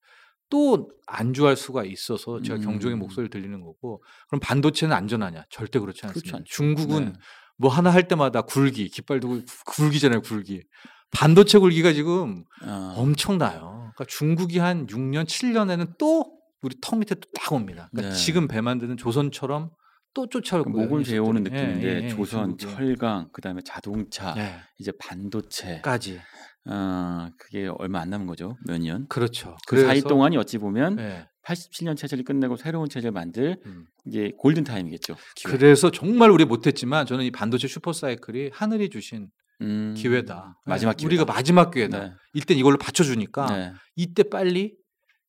또 0.50 0.90
안주할 1.06 1.56
수가 1.56 1.84
있어서 1.84 2.42
제가 2.42 2.58
음. 2.60 2.64
경종의 2.64 2.96
목소리를 2.98 3.30
들리는 3.30 3.58
거고 3.62 4.02
그럼 4.28 4.40
반도체는 4.40 4.94
안전하냐? 4.94 5.46
절대 5.48 5.78
그렇지 5.78 6.04
않습니다. 6.06 6.36
않죠. 6.38 6.44
중국은 6.52 7.04
네. 7.06 7.12
뭐 7.56 7.70
하나 7.70 7.90
할 7.90 8.06
때마다 8.06 8.42
굴기, 8.42 8.88
깃발 8.90 9.18
두고 9.20 9.40
굴기잖아요, 9.66 10.20
굴기. 10.20 10.62
반도체 11.10 11.58
굴기가 11.58 11.92
지금 11.94 12.44
어, 12.66 12.94
엄청나요. 12.98 13.81
그러니까 13.94 14.04
중국이 14.08 14.58
한 14.58 14.86
6년, 14.86 15.24
7년에는 15.24 15.98
또 15.98 16.38
우리 16.62 16.76
턱 16.80 16.98
밑에 16.98 17.14
또 17.16 17.28
딱 17.34 17.52
옵니다. 17.52 17.88
그러니까 17.92 18.14
네. 18.14 18.18
지금 18.20 18.46
배 18.48 18.60
만드는 18.60 18.96
조선처럼 18.96 19.70
또 20.14 20.28
쫓아올 20.28 20.64
거예요. 20.64 20.76
목을 20.88 21.02
베어오는 21.04 21.42
녀석들이. 21.42 21.62
느낌인데 21.66 21.88
예, 21.88 22.00
예, 22.00 22.04
예, 22.04 22.08
조선, 22.08 22.56
중국이. 22.58 22.74
철강, 22.74 23.30
그다음에 23.32 23.62
자동차, 23.64 24.34
예, 24.36 24.56
이제 24.78 24.92
반도체, 24.98 25.80
까지. 25.80 26.20
어, 26.66 27.28
그게 27.38 27.68
얼마 27.78 28.00
안 28.00 28.10
남은 28.10 28.26
거죠. 28.26 28.56
몇 28.66 28.78
년. 28.78 29.06
그렇죠. 29.08 29.56
그 29.66 29.82
사이 29.84 30.00
동안이 30.02 30.36
어찌 30.36 30.58
보면 30.58 30.98
예, 31.00 31.26
87년 31.44 31.96
체제를 31.96 32.24
끝내고 32.24 32.56
새로운 32.56 32.88
체제를 32.88 33.10
만들 33.10 33.56
음. 33.66 33.86
이게 34.04 34.30
골든 34.38 34.62
타임이겠죠. 34.64 35.16
기회. 35.34 35.50
그래서 35.56 35.90
정말 35.90 36.30
우리 36.30 36.44
못했지만 36.44 37.04
저는 37.06 37.24
이 37.24 37.30
반도체 37.32 37.66
슈퍼 37.66 37.92
사이클이 37.92 38.50
하늘이 38.52 38.90
주신 38.90 39.28
음, 39.62 39.94
기회다. 39.96 40.58
마지막 40.64 40.92
예, 40.92 40.96
기회다. 40.96 41.06
우리가 41.06 41.24
마지막 41.24 41.70
기회다. 41.70 41.98
네. 41.98 42.12
이때 42.34 42.54
이걸로 42.54 42.76
받쳐주니까 42.78 43.46
네. 43.46 43.72
이때 43.96 44.22
빨리 44.24 44.76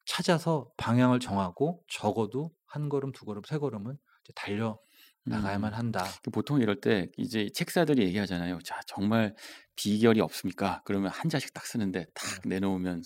찾아서 0.06 0.68
방향을 0.78 1.20
정하고 1.20 1.82
적어도 1.88 2.52
한 2.66 2.90
걸음, 2.90 3.12
두 3.12 3.26
걸음, 3.26 3.42
세 3.48 3.58
걸음은 3.58 3.94
이제 3.94 4.34
달려 4.36 4.78
나가야만 5.26 5.74
한다. 5.74 6.06
그 6.22 6.32
보통 6.32 6.62
이럴 6.62 6.82
때 6.82 7.08
이제 7.18 7.50
책사들이 7.54 8.04
얘기하잖아요. 8.08 8.60
자, 8.64 8.80
정말 8.88 9.36
비결이 9.76 10.20
없습니까? 10.22 10.82
그러면 10.86 11.10
한 11.12 11.30
자씩 11.30 11.54
딱 11.54 11.66
쓰는데 11.66 12.06
딱 12.14 12.42
내놓으면 12.46 13.02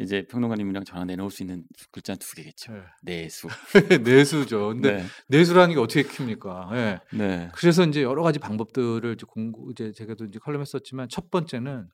이제 0.00 0.26
평론가님이랑 0.26 0.84
저랑 0.84 1.06
내놓을 1.06 1.30
수 1.30 1.42
있는 1.42 1.64
글자 1.92 2.14
두 2.16 2.34
개겠죠. 2.34 2.72
내수. 3.02 3.48
내수죠. 4.02 4.68
근데 4.68 4.98
네. 4.98 5.04
내수라는 5.28 5.74
게 5.74 5.80
어떻게 5.80 6.02
킵니까? 6.02 6.74
예. 6.76 7.00
네. 7.12 7.50
그래서 7.54 7.84
이제 7.84 8.02
여러 8.02 8.22
가지 8.22 8.38
방법들을 8.38 9.14
이제 9.14 9.26
공부 9.28 9.70
이제 9.70 9.92
제가도 9.92 10.24
이제 10.24 10.38
컬럼에 10.38 10.64
썼지만 10.64 11.08
첫 11.08 11.30
번째는 11.30 11.88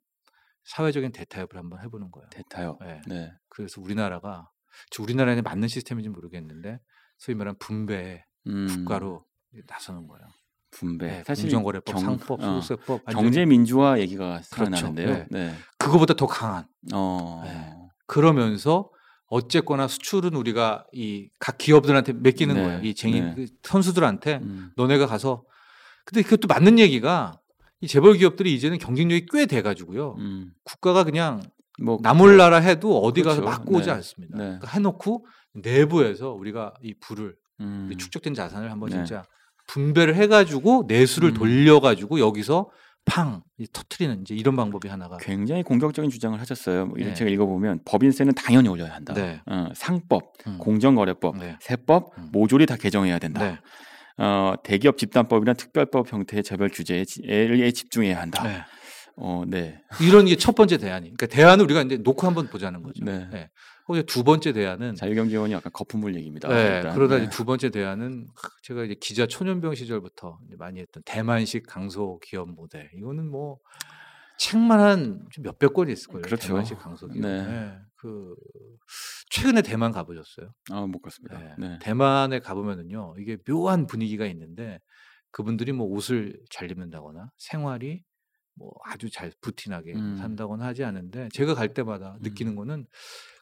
사회적인 0.64 1.12
대타협을 1.12 1.58
한번 1.58 1.82
해보는 1.82 2.10
거예요. 2.10 2.28
대타요. 2.30 2.78
예. 2.84 3.00
네. 3.06 3.32
그래서 3.48 3.80
우리나라가 3.80 4.48
저 4.90 5.02
우리나라에 5.02 5.42
맞는 5.42 5.68
시스템인지 5.68 6.08
모르겠는데 6.08 6.78
소위 7.18 7.36
말하는 7.36 7.58
분배 7.58 8.24
음, 8.46 8.66
국가로 8.68 9.24
나서는 9.66 10.06
거예요. 10.06 10.26
분배. 10.70 11.06
네, 11.06 11.24
사실 11.24 11.44
공정거래법, 11.44 11.94
경- 11.94 12.00
상법, 12.00 12.40
어, 12.42 12.60
소득세법 12.60 13.02
완전히 13.06 13.22
경제 13.24 13.46
민주화 13.46 14.00
얘기가 14.00 14.40
그렇죠. 14.50 14.74
생각나는데요. 14.74 15.08
네. 15.08 15.26
네. 15.30 15.54
그거보다 15.78 16.14
더 16.14 16.26
강한. 16.26 16.66
어. 16.92 17.42
네. 17.44 17.74
그러면서 18.06 18.90
어쨌거나 19.26 19.86
수출은 19.88 20.34
우리가 20.34 20.86
이 20.92 21.28
각 21.38 21.58
기업들한테 21.58 22.12
맡기는 22.14 22.54
네, 22.54 22.62
거예요. 22.62 22.80
이 22.82 22.94
쟁이 22.94 23.20
네. 23.20 23.34
그 23.34 23.46
선수들한테 23.62 24.40
음, 24.42 24.70
너네가 24.76 25.06
가서 25.06 25.44
근데 26.04 26.22
그것도 26.22 26.48
맞는 26.48 26.78
얘기가 26.78 27.38
이 27.80 27.86
재벌 27.88 28.14
기업들이 28.14 28.54
이제는 28.54 28.78
경쟁력이 28.78 29.26
꽤 29.30 29.46
돼가지고요. 29.46 30.16
음. 30.18 30.52
국가가 30.64 31.04
그냥 31.04 31.42
뭐 31.82 31.98
나몰라라 32.02 32.58
해도 32.58 32.98
어디 33.00 33.22
가서 33.22 33.40
그렇죠. 33.40 33.58
막고 33.58 33.76
오지 33.76 33.86
네. 33.86 33.92
않습니다. 33.92 34.36
네. 34.38 34.44
그러니까 34.44 34.68
해놓고 34.68 35.26
내부에서 35.54 36.32
우리가 36.32 36.74
이 36.82 36.94
부를 37.00 37.36
음, 37.60 37.90
축적된 37.96 38.34
자산을 38.34 38.70
한번 38.70 38.90
네. 38.90 38.96
진짜 38.96 39.24
분배를 39.66 40.14
해가지고 40.16 40.84
내수를 40.88 41.30
음. 41.30 41.34
돌려가지고 41.34 42.20
여기서 42.20 42.70
팡이 43.06 43.40
터트리는 43.72 44.22
이제 44.22 44.34
이런 44.34 44.56
방법이 44.56 44.88
하나가 44.88 45.18
굉장히 45.18 45.62
공격적인 45.62 46.10
주장을 46.10 46.38
하셨어요. 46.40 46.86
뭐 46.86 46.96
이런 46.96 47.10
네. 47.10 47.14
제가 47.14 47.30
읽어보면 47.30 47.80
법인세는 47.84 48.34
당연히 48.34 48.68
올려야 48.68 48.94
한다. 48.94 49.12
네. 49.12 49.40
어, 49.46 49.68
상법, 49.74 50.32
음. 50.46 50.56
공정거래법, 50.58 51.36
네. 51.38 51.56
세법 51.60 52.16
음. 52.16 52.30
모조리 52.32 52.64
다 52.66 52.76
개정해야 52.76 53.18
된다. 53.18 53.44
네. 53.44 53.58
어, 54.16 54.54
대기업 54.62 54.96
집단법이나 54.96 55.52
특별법 55.54 56.10
형태의 56.12 56.42
처벌 56.44 56.70
규제에 56.70 57.04
집중해야 57.04 58.20
한다. 58.20 58.42
네. 58.42 58.62
어, 59.16 59.42
네. 59.46 59.80
이런 60.00 60.24
게 60.24 60.36
첫 60.36 60.54
번째 60.54 60.78
대안이. 60.78 61.12
그러니까 61.14 61.26
대안을 61.26 61.64
우리가 61.64 61.82
이제 61.82 61.98
놓고 61.98 62.26
한번 62.26 62.48
보자는 62.48 62.82
거죠. 62.82 63.04
네. 63.04 63.28
네. 63.30 63.50
두 64.06 64.24
번째 64.24 64.52
대안은 64.52 64.94
자유경제원이 64.94 65.52
약간 65.52 65.70
거품물 65.72 66.14
얘기입니다. 66.16 66.48
네, 66.48 66.76
일단. 66.76 66.94
그러다 66.94 67.18
네. 67.18 67.28
두 67.28 67.44
번째 67.44 67.70
대안은 67.70 68.26
제가 68.62 68.84
이제 68.84 68.94
기자 68.98 69.26
초년병 69.26 69.74
시절부터 69.74 70.38
많이 70.58 70.80
했던 70.80 71.02
대만식 71.04 71.66
강소 71.66 72.18
기업 72.22 72.48
모델. 72.50 72.90
이거는 72.94 73.30
뭐 73.30 73.58
책만 74.38 74.80
한 74.80 75.26
몇백 75.40 75.74
권 75.74 75.88
있을 75.90 76.08
거예요. 76.08 76.22
그렇죠. 76.22 76.48
대만식 76.48 76.78
강소 76.78 77.08
기업. 77.08 77.20
네. 77.20 77.46
네. 77.46 77.78
그 77.96 78.34
최근에 79.30 79.62
대만 79.62 79.92
가보셨어요? 79.92 80.52
아, 80.70 80.86
못 80.86 81.00
갔습니다. 81.00 81.38
네. 81.38 81.54
네. 81.58 81.78
대만에 81.80 82.38
가보면은요, 82.38 83.16
이게 83.18 83.36
묘한 83.46 83.86
분위기가 83.86 84.26
있는데 84.26 84.80
그분들이 85.30 85.72
뭐 85.72 85.86
옷을 85.88 86.38
잘 86.50 86.70
입는다거나 86.70 87.30
생활이 87.36 88.02
뭐 88.56 88.72
아주 88.84 89.10
잘 89.10 89.32
부티나게 89.40 89.94
음. 89.94 90.16
산다거나 90.16 90.64
하지 90.64 90.84
않은데 90.84 91.28
제가 91.32 91.54
갈 91.54 91.74
때마다 91.74 92.14
음. 92.14 92.18
느끼는 92.22 92.54
거는 92.54 92.86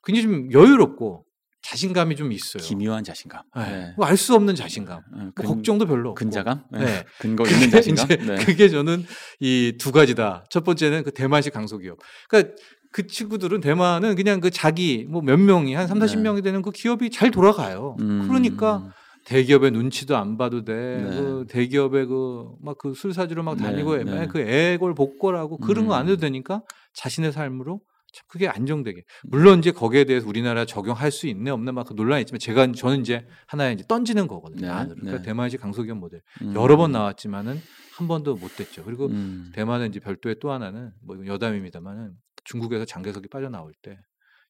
굉장히 0.04 0.22
좀 0.22 0.52
여유롭고 0.52 1.24
자신감이 1.64 2.16
좀 2.16 2.32
있어요. 2.32 2.60
기묘한 2.62 3.04
자신감. 3.04 3.42
네. 3.56 3.94
알수 4.00 4.34
없는 4.34 4.56
자신감. 4.56 4.98
어, 4.98 5.16
뭐 5.16 5.30
근- 5.34 5.44
걱정도 5.44 5.86
별로 5.86 6.10
없고. 6.10 6.14
근자감? 6.16 6.64
네. 6.72 7.04
근거 7.20 7.44
있는 7.48 7.70
자신감? 7.70 8.08
네. 8.08 8.44
그게 8.44 8.68
저는 8.68 9.04
이 9.40 9.76
두 9.78 9.92
가지다. 9.92 10.44
첫 10.50 10.64
번째는 10.64 11.04
그 11.04 11.12
대만식 11.12 11.52
강소기업. 11.52 11.98
그러니까 12.28 12.54
그 12.90 13.06
친구들은 13.06 13.60
대만은 13.60 14.16
그냥 14.16 14.40
그 14.40 14.50
자기 14.50 15.06
뭐 15.08 15.22
몇 15.22 15.38
명이 15.38 15.74
한 15.74 15.86
3, 15.86 15.98
40명이 16.00 16.42
되는 16.42 16.62
그 16.62 16.72
기업이 16.72 17.10
잘 17.10 17.30
돌아가요. 17.30 17.96
음, 18.00 18.26
그러니까 18.26 18.90
대기업의 19.26 19.70
눈치도 19.70 20.16
안 20.16 20.36
봐도 20.36 20.64
돼. 20.64 20.74
네. 20.74 21.04
그 21.16 21.46
대기업의 21.48 22.06
그 22.06 22.56
막 22.60 22.76
그 22.78 22.92
술 22.94 23.14
사주러 23.14 23.44
막 23.44 23.56
네, 23.56 23.62
다니고 23.62 23.96
네. 23.98 24.04
네. 24.04 24.26
그 24.26 24.40
애골 24.40 24.94
복골하고 24.96 25.58
그런 25.58 25.86
거 25.86 25.94
안 25.94 26.06
해도 26.06 26.14
음. 26.14 26.20
되니까 26.20 26.62
자신의 26.94 27.32
삶으로 27.32 27.80
참 28.12 28.24
그게 28.28 28.46
안정되게. 28.46 29.04
물론 29.24 29.58
이제 29.58 29.72
거기에 29.72 30.04
대해서 30.04 30.28
우리나라 30.28 30.64
적용할 30.64 31.10
수 31.10 31.26
있네 31.26 31.50
없네 31.50 31.72
막그 31.72 31.94
논란이 31.94 32.22
있지만 32.22 32.38
제가 32.38 32.72
저는 32.72 33.00
이제 33.00 33.26
하나의 33.46 33.74
이제 33.74 33.84
던지는 33.88 34.26
거거든요. 34.26 34.66
네. 34.66 34.94
그러니까 34.94 35.18
네. 35.18 35.22
대만식 35.22 35.60
강소기업 35.60 35.98
모델 35.98 36.20
음. 36.42 36.54
여러 36.54 36.76
번 36.76 36.92
나왔지만은 36.92 37.60
한 37.96 38.08
번도 38.08 38.36
못 38.36 38.54
됐죠. 38.56 38.84
그리고 38.84 39.06
음. 39.06 39.50
대만은 39.54 39.88
이제 39.88 40.00
별도의 40.00 40.36
또 40.40 40.52
하나는 40.52 40.92
뭐 41.02 41.26
여담입니다만은 41.26 42.12
중국에서 42.44 42.84
장개석이 42.84 43.28
빠져나올 43.28 43.72
때 43.82 43.98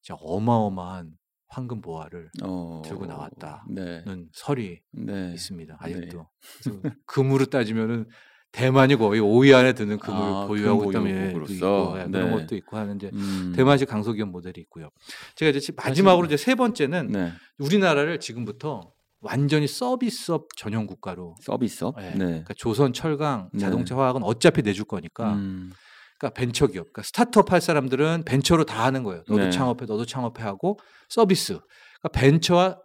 진짜 0.01 0.17
어마어마한 0.21 1.13
황금 1.49 1.83
보화를 1.83 2.31
어, 2.43 2.83
들고 2.85 3.07
나왔다는 3.07 3.75
네. 3.75 4.05
설이 4.33 4.81
네. 4.93 5.33
있습니다. 5.35 5.77
아직도 5.79 6.27
그래서 6.65 6.81
금으로 7.07 7.47
따지면은 7.47 8.07
대만이 8.53 8.97
거의 8.97 9.21
5위 9.21 9.55
안에 9.55 9.73
드는 9.73 9.99
금을 9.99 10.21
아, 10.21 10.47
보유하고 10.47 10.81
금 10.81 10.91
있다면. 10.91 11.31
있고, 11.51 11.99
예, 11.99 12.05
그런 12.05 12.11
네. 12.11 12.31
것도 12.31 12.55
있고 12.55 12.77
하는데 12.77 13.11
음. 13.13 13.53
대만식 13.57 13.89
강소기업 13.89 14.29
모델이 14.29 14.61
있고요. 14.61 14.91
제가 15.37 15.57
이제 15.57 15.73
마지막으로 15.75 16.27
이제 16.27 16.37
세 16.37 16.55
번째는 16.55 17.09
네. 17.09 17.33
우리나라를 17.59 18.21
지금부터 18.21 18.93
완전히 19.21 19.67
서비스업 19.67 20.49
전용 20.57 20.87
국가로 20.87 21.37
서비스업. 21.41 21.97
예, 22.03 22.11
네. 22.11 22.17
그러니까 22.19 22.55
조선, 22.55 22.93
철강, 22.93 23.49
네. 23.55 23.61
자동차, 23.61 23.97
화학은 23.97 24.23
어차피 24.23 24.61
내줄 24.63 24.85
거니까 24.85 25.33
음. 25.33 25.73
그러니까 26.19 26.39
벤처 26.39 26.67
기업, 26.67 26.85
그러니까 26.85 27.03
스타트업 27.03 27.53
할 27.53 27.61
사람들은 27.61 28.25
벤처로 28.27 28.65
다 28.65 28.85
하는 28.85 29.03
거예요. 29.03 29.25
너도 29.29 29.45
네. 29.45 29.51
창업해, 29.51 29.87
너도 29.87 30.05
창업해 30.05 30.43
하고 30.43 30.79
서비스. 31.09 31.59
그러니까 32.01 32.21
벤처와 32.21 32.79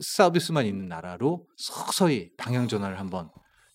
서비스만 0.00 0.66
있는 0.66 0.88
나라로 0.88 1.46
서서히 1.56 2.30
방향 2.36 2.68
전환을 2.68 2.98
한번 3.00 3.30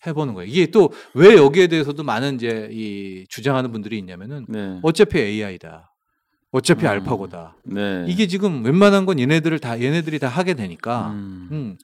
해보는 0.08 0.34
거예요. 0.34 0.50
이게 0.50 0.68
또 0.68 0.89
왜 1.13 1.36
여기에 1.36 1.68
대해서도 1.68 2.03
많은 2.03 2.36
이제 2.36 2.70
이 2.72 3.25
주장하는 3.29 3.72
분들이 3.72 3.98
있냐면은 3.98 4.46
네. 4.48 4.79
어차피 4.84 5.20
AI다. 5.20 5.94
어차피 6.51 6.86
음. 6.86 6.88
알파고다. 6.88 7.58
네. 7.65 8.06
이게 8.08 8.25
지금 8.27 8.63
웬만한 8.65 9.06
건 9.06 9.20
얘네들을 9.20 9.60
다 9.60 9.79
얘네들이 9.79 10.18
다 10.20 10.27
하게 10.27 10.56
되니까 10.56 11.12
음. 11.12 11.50
음, 11.51 11.77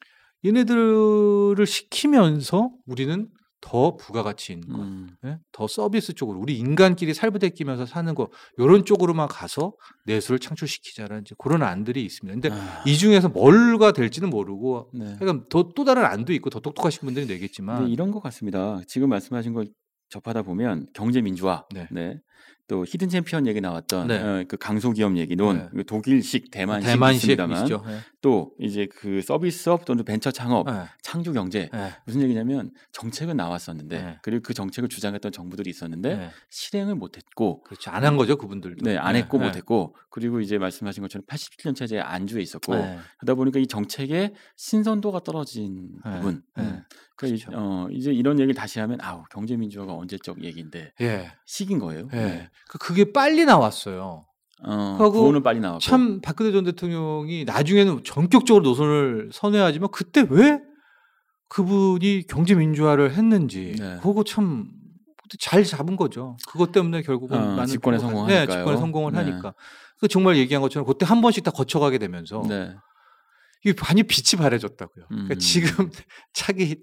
얘네들을 0.43 1.65
시키면서 1.65 2.71
우리는 2.87 3.27
더 3.65 3.95
부가가치 3.95 4.53
있는 4.53 4.69
거, 4.69 4.79
음. 4.79 5.09
예? 5.25 5.39
더 5.51 5.67
서비스 5.67 6.13
쪽으로 6.13 6.39
우리 6.39 6.55
인간끼리 6.55 7.15
살부대끼면서 7.15 7.87
사는 7.87 8.13
거 8.13 8.29
이런 8.59 8.85
쪽으로만 8.85 9.27
가서 9.27 9.73
내수를 10.05 10.37
창출시키자라는 10.37 11.23
이제 11.25 11.33
그런 11.39 11.63
안들이 11.63 12.05
있습니다. 12.05 12.39
근데 12.39 12.55
아, 12.55 12.83
이 12.85 12.95
중에서 12.95 13.29
뭘가 13.29 13.91
될지는 13.91 14.29
모르고 14.29 14.91
네. 14.93 15.15
그러니까 15.17 15.47
더, 15.49 15.71
또 15.75 15.83
다른 15.83 16.05
안도 16.05 16.31
있고 16.33 16.51
더 16.51 16.59
똑똑하신 16.59 17.05
분들이 17.05 17.25
내겠지만 17.25 17.79
근데 17.79 17.91
이런 17.91 18.11
것 18.11 18.21
같습니다. 18.21 18.81
지금 18.87 19.09
말씀하신 19.09 19.53
걸 19.53 19.65
접하다 20.09 20.43
보면 20.43 20.85
경제 20.93 21.21
민주화, 21.21 21.65
네. 21.73 21.87
네. 21.91 22.19
또 22.67 22.83
hidden 22.83 23.09
champion 23.09 23.45
얘기 23.45 23.61
나왔던 23.61 24.07
네. 24.07 24.21
어, 24.21 24.43
그 24.47 24.57
강소기업 24.57 25.17
얘기론, 25.17 25.57
네. 25.57 25.69
그 25.71 25.85
독일식, 25.85 26.49
대만식 26.49 26.87
대만식 26.89 27.29
있습니다만 27.29 27.63
있죠. 27.63 27.83
예. 27.87 27.99
또 28.21 28.53
이제 28.59 28.87
그 28.91 29.21
서비스업 29.21 29.85
또는 29.85 30.03
벤처 30.03 30.31
창업, 30.31 30.67
예. 30.67 30.85
창조 31.03 31.31
경제 31.31 31.69
예. 31.71 31.93
무슨 32.05 32.21
얘기냐면 32.21 32.71
정책은 32.91 33.37
나왔었는데 33.37 34.01
네. 34.01 34.17
그리고 34.23 34.41
그 34.41 34.55
정책을 34.55 34.89
주장했던 34.89 35.31
정부들이 35.31 35.69
있었는데 35.69 36.09
예. 36.11 36.29
실행을 36.49 36.95
못했고 36.95 37.61
그렇죠. 37.63 37.91
안 37.91 38.03
한 38.03 38.17
거죠 38.17 38.35
그분들도. 38.37 38.83
네, 38.83 38.97
안 38.97 39.15
예. 39.15 39.19
했고 39.19 39.39
예. 39.41 39.45
못했고 39.45 39.95
그리고 40.09 40.39
이제 40.39 40.57
말씀하신 40.57 41.03
것처럼 41.03 41.25
87년 41.27 41.75
체제에 41.75 41.99
안주해 41.99 42.41
있었고 42.41 42.75
예. 42.75 42.97
그러다 43.19 43.35
보니까 43.35 43.59
이 43.59 43.67
정책의 43.67 44.33
신선도가 44.55 45.19
떨어진 45.19 45.89
네, 46.03 46.11
부분. 46.15 46.41
네, 46.55 46.63
음. 46.63 46.83
이- 47.23 47.27
그렇죠. 47.29 47.51
어, 47.53 47.87
이제 47.91 48.11
이런 48.11 48.39
얘기를 48.39 48.53
다시 48.53 48.79
하면 48.79 48.99
아우 49.01 49.23
경제 49.31 49.55
민주화가 49.55 49.93
언제적 49.93 50.43
얘기인데 50.43 50.91
예. 51.01 51.31
시긴 51.45 51.79
거예요. 51.79 52.07
예. 52.13 52.17
네. 52.17 52.49
그- 52.69 52.77
그게 52.77 53.11
빨리 53.13 53.45
나왔어요. 53.45 54.25
어, 54.63 54.97
구호는 55.11 55.43
빨리 55.43 55.59
나왔고. 55.59 55.79
참 55.79 56.21
박근혜 56.21 56.51
전 56.51 56.63
대통령이 56.63 57.45
나중에는 57.45 58.03
전격적으로 58.03 58.63
노선을 58.63 59.29
선회하지만 59.33 59.89
그때 59.91 60.25
왜 60.29 60.59
그분이 61.49 62.25
경제 62.27 62.55
민주화를 62.55 63.13
했는지 63.13 63.75
네. 63.79 63.97
그거 64.01 64.23
참 64.23 64.67
잘 65.39 65.63
잡은 65.63 65.95
거죠. 65.95 66.37
그것 66.47 66.71
때문에 66.71 67.01
결국은 67.01 67.35
어, 67.39 67.45
많은 67.55 67.65
집권에 67.65 67.97
성공하니까요. 67.97 68.45
네, 68.45 68.51
집권에 68.51 68.77
성공을 68.77 69.11
네. 69.13 69.17
하니까. 69.17 69.55
그 69.99 70.07
정말 70.07 70.37
얘기한 70.37 70.61
것처럼 70.61 70.85
그때 70.85 71.03
한 71.03 71.19
번씩 71.19 71.43
다 71.43 71.49
거쳐가게 71.49 71.97
되면서 71.97 72.43
네. 72.47 72.75
이게 73.65 73.73
많이 73.81 74.03
빛이 74.03 74.39
바래졌다고요. 74.39 75.07
그러니까 75.07 75.33
음. 75.33 75.39
지금 75.39 75.89
차기 76.33 76.79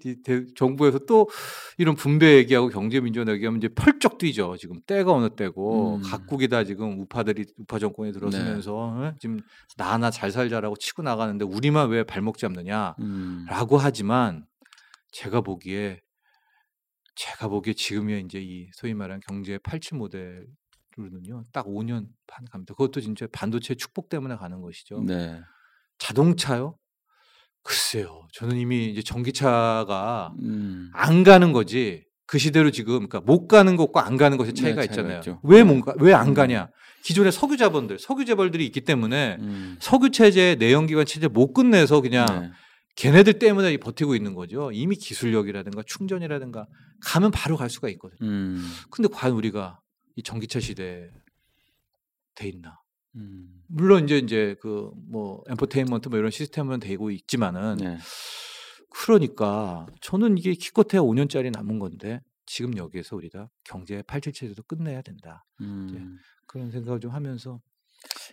정부에서 0.57 0.99
또 1.07 1.29
이런 1.77 1.95
분배 1.95 2.35
얘기하고 2.35 2.67
경제 2.67 2.99
민주화 2.99 3.25
얘기하면 3.25 3.59
이제 3.59 3.69
펄쩍 3.69 4.17
뛰죠. 4.17 4.57
지금 4.57 4.81
때가 4.85 5.13
어느 5.13 5.29
때고 5.29 5.95
음. 5.95 6.01
각국이 6.01 6.49
다 6.49 6.65
지금 6.65 6.99
우파들이 6.99 7.45
우파 7.57 7.79
정권이 7.79 8.11
들어서면서 8.11 8.75
어? 8.75 9.13
지금 9.17 9.39
나 9.77 9.93
하나 9.93 10.11
잘 10.11 10.29
살자라고 10.29 10.75
치고 10.75 11.03
나가는데 11.03 11.45
우리만 11.45 11.89
왜 11.89 12.03
발목 12.03 12.37
잡느냐라고 12.37 12.97
음. 12.99 13.45
하지만 13.79 14.45
제가 15.13 15.39
보기에 15.39 16.01
제가 17.15 17.47
보기에 17.47 17.75
지금의 17.75 18.25
이제 18.25 18.41
이 18.41 18.67
소위 18.73 18.93
말하는 18.93 19.21
경제 19.25 19.57
87 19.57 19.99
모델 19.99 20.47
로는요. 20.97 21.43
딱 21.53 21.65
5년 21.65 22.07
반 22.27 22.43
갑니다. 22.51 22.73
그것도 22.73 22.99
진짜 22.99 23.25
반도체 23.31 23.73
축복 23.73 24.09
때문에 24.09 24.35
가는 24.35 24.59
것이죠. 24.61 25.01
네. 25.01 25.39
자동차요? 25.97 26.77
글쎄요. 27.63 28.27
저는 28.33 28.57
이미 28.57 28.89
이제 28.89 29.01
전기차가 29.01 30.33
음. 30.41 30.89
안 30.93 31.23
가는 31.23 31.53
거지. 31.53 32.03
그 32.25 32.37
시대로 32.37 32.71
지금 32.71 33.07
그러니까 33.07 33.21
못 33.21 33.47
가는 33.47 33.75
것과 33.75 34.05
안 34.05 34.17
가는 34.17 34.37
것의 34.37 34.53
네, 34.53 34.61
차이가 34.61 34.81
차이가 34.81 34.91
있잖아요. 34.91 35.17
있죠. 35.19 35.39
왜 35.43 35.57
네. 35.57 35.63
뭔가 35.63 35.93
왜안 35.99 36.29
음. 36.29 36.33
가냐? 36.33 36.67
기존의 37.03 37.31
석유 37.31 37.57
자본들, 37.57 37.99
석유 37.99 38.25
재벌들이 38.25 38.65
있기 38.65 38.81
때문에 38.81 39.37
음. 39.39 39.77
석유 39.81 40.09
체제, 40.11 40.55
내연기관 40.55 41.05
체제 41.05 41.27
못 41.27 41.53
끝내서 41.53 42.01
그냥 42.01 42.25
네. 42.27 42.51
걔네들 42.95 43.39
때문에 43.39 43.75
버티고 43.77 44.15
있는 44.15 44.33
거죠. 44.35 44.71
이미 44.71 44.95
기술력이라든가 44.95 45.83
충전이라든가 45.85 46.65
가면 47.03 47.31
바로 47.31 47.57
갈 47.57 47.69
수가 47.69 47.89
있거든요. 47.89 48.29
음. 48.29 48.65
근데 48.89 49.09
과연 49.11 49.35
우리가 49.35 49.79
이 50.15 50.23
전기차 50.23 50.59
시대에 50.59 51.09
돼 52.35 52.47
있나? 52.47 52.79
음. 53.15 53.61
물론 53.67 54.03
이제 54.05 54.17
이제 54.17 54.55
그 54.61 54.91
뭐 55.09 55.43
엔터테인먼트 55.49 56.09
뭐 56.09 56.17
이런 56.19 56.31
시스템은 56.31 56.79
되고 56.79 57.11
있지만은 57.11 57.77
네. 57.77 57.97
그러니까 58.89 59.85
저는 60.01 60.37
이게 60.37 60.53
기껏해야 60.53 61.01
5년짜리 61.01 61.51
남은 61.51 61.79
건데 61.79 62.21
지금 62.45 62.77
여기에서 62.77 63.15
우리가 63.15 63.49
경제 63.63 64.01
87 64.03 64.33
체제도 64.33 64.61
끝내야 64.63 65.01
된다. 65.01 65.45
음. 65.61 66.17
그런 66.47 66.71
생각을 66.71 66.99
좀 66.99 67.11
하면서 67.11 67.59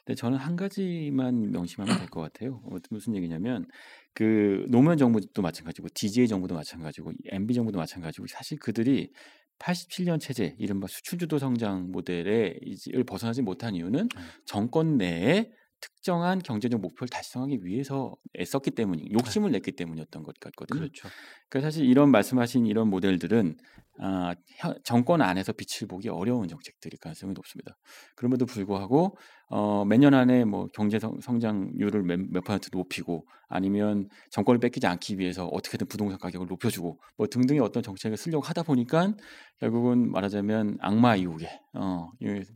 근데 0.05 0.15
저는 0.17 0.37
한 0.39 0.57
가지만 0.57 1.51
명심하면 1.53 1.99
될 1.99 2.09
것 2.11 2.21
같아요. 2.21 2.61
어, 2.65 2.77
무슨 2.91 3.15
얘기냐면 3.15 3.67
그 4.15 4.67
노무현 4.69 4.99
정부도 4.99 5.43
마찬가지고 5.43 5.89
DJ 5.95 6.27
정부도 6.29 6.55
마찬가지고 6.55 7.13
MB 7.27 7.55
정부도 7.55 7.79
마찬가지고 7.79 8.27
사실 8.27 8.59
그들이 8.59 9.13
87년 9.61 10.19
체제 10.21 10.57
이른바 10.59 10.87
수출주도 10.88 11.38
성장 11.38 11.93
모델을 11.93 12.59
벗어나지 13.07 13.43
못한 13.43 13.75
이유는 13.75 14.00
음. 14.00 14.21
정권 14.45 14.97
내에 14.99 15.52
특정한 15.81 16.40
경제적 16.40 16.81
목표를 16.81 17.09
달성하기 17.09 17.64
위해서 17.64 18.17
애썼기 18.38 18.73
때문이 18.73 19.12
욕심을 19.12 19.50
냈기 19.52 19.73
때문이었던 19.73 20.23
것 20.23 20.38
같거든요. 20.40 20.81
그렇죠. 20.81 21.09
그러니까 21.49 21.71
사실 21.71 21.87
이런 21.87 22.11
말씀하신 22.11 22.67
이런 22.67 22.88
모델들은 22.88 23.57
아, 24.02 24.35
현- 24.59 24.78
정권 24.85 25.21
안에서 25.21 25.52
빛을 25.52 25.87
보기 25.88 26.09
어려운 26.09 26.49
정책들일 26.49 26.99
가능성이 26.99 27.35
높습니다. 27.35 27.76
그럼에도 28.16 28.47
불구하고 28.47 29.16
어, 29.50 29.85
몇년 29.85 30.14
안에 30.14 30.45
뭐 30.45 30.69
경제 30.73 30.99
성, 30.99 31.21
성장률을 31.21 32.02
몇, 32.04 32.21
몇 32.30 32.42
퍼센트 32.45 32.71
높이고 32.73 33.26
아니면 33.49 34.09
정권을 34.30 34.61
뺏기지 34.61 34.87
않기 34.87 35.19
위해서 35.19 35.47
어떻게든 35.47 35.87
부동산 35.88 36.19
가격을 36.19 36.47
높여주고 36.47 36.99
뭐 37.16 37.26
등등의 37.26 37.61
어떤 37.61 37.83
정책을 37.83 38.16
쓰려고 38.16 38.45
하다 38.47 38.62
보니까 38.62 39.12
결국은 39.59 40.11
말하자면 40.11 40.78
악마 40.80 41.16
이후에 41.16 41.61
어, 41.75 42.11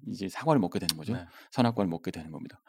이제 0.09 0.29
사과를 0.29 0.61
먹게 0.61 0.79
되는 0.79 0.97
거죠. 0.97 1.15
네. 1.15 1.27
선악과를 1.51 1.89
먹게 1.91 2.11
되는 2.11 2.31
겁니다. 2.31 2.61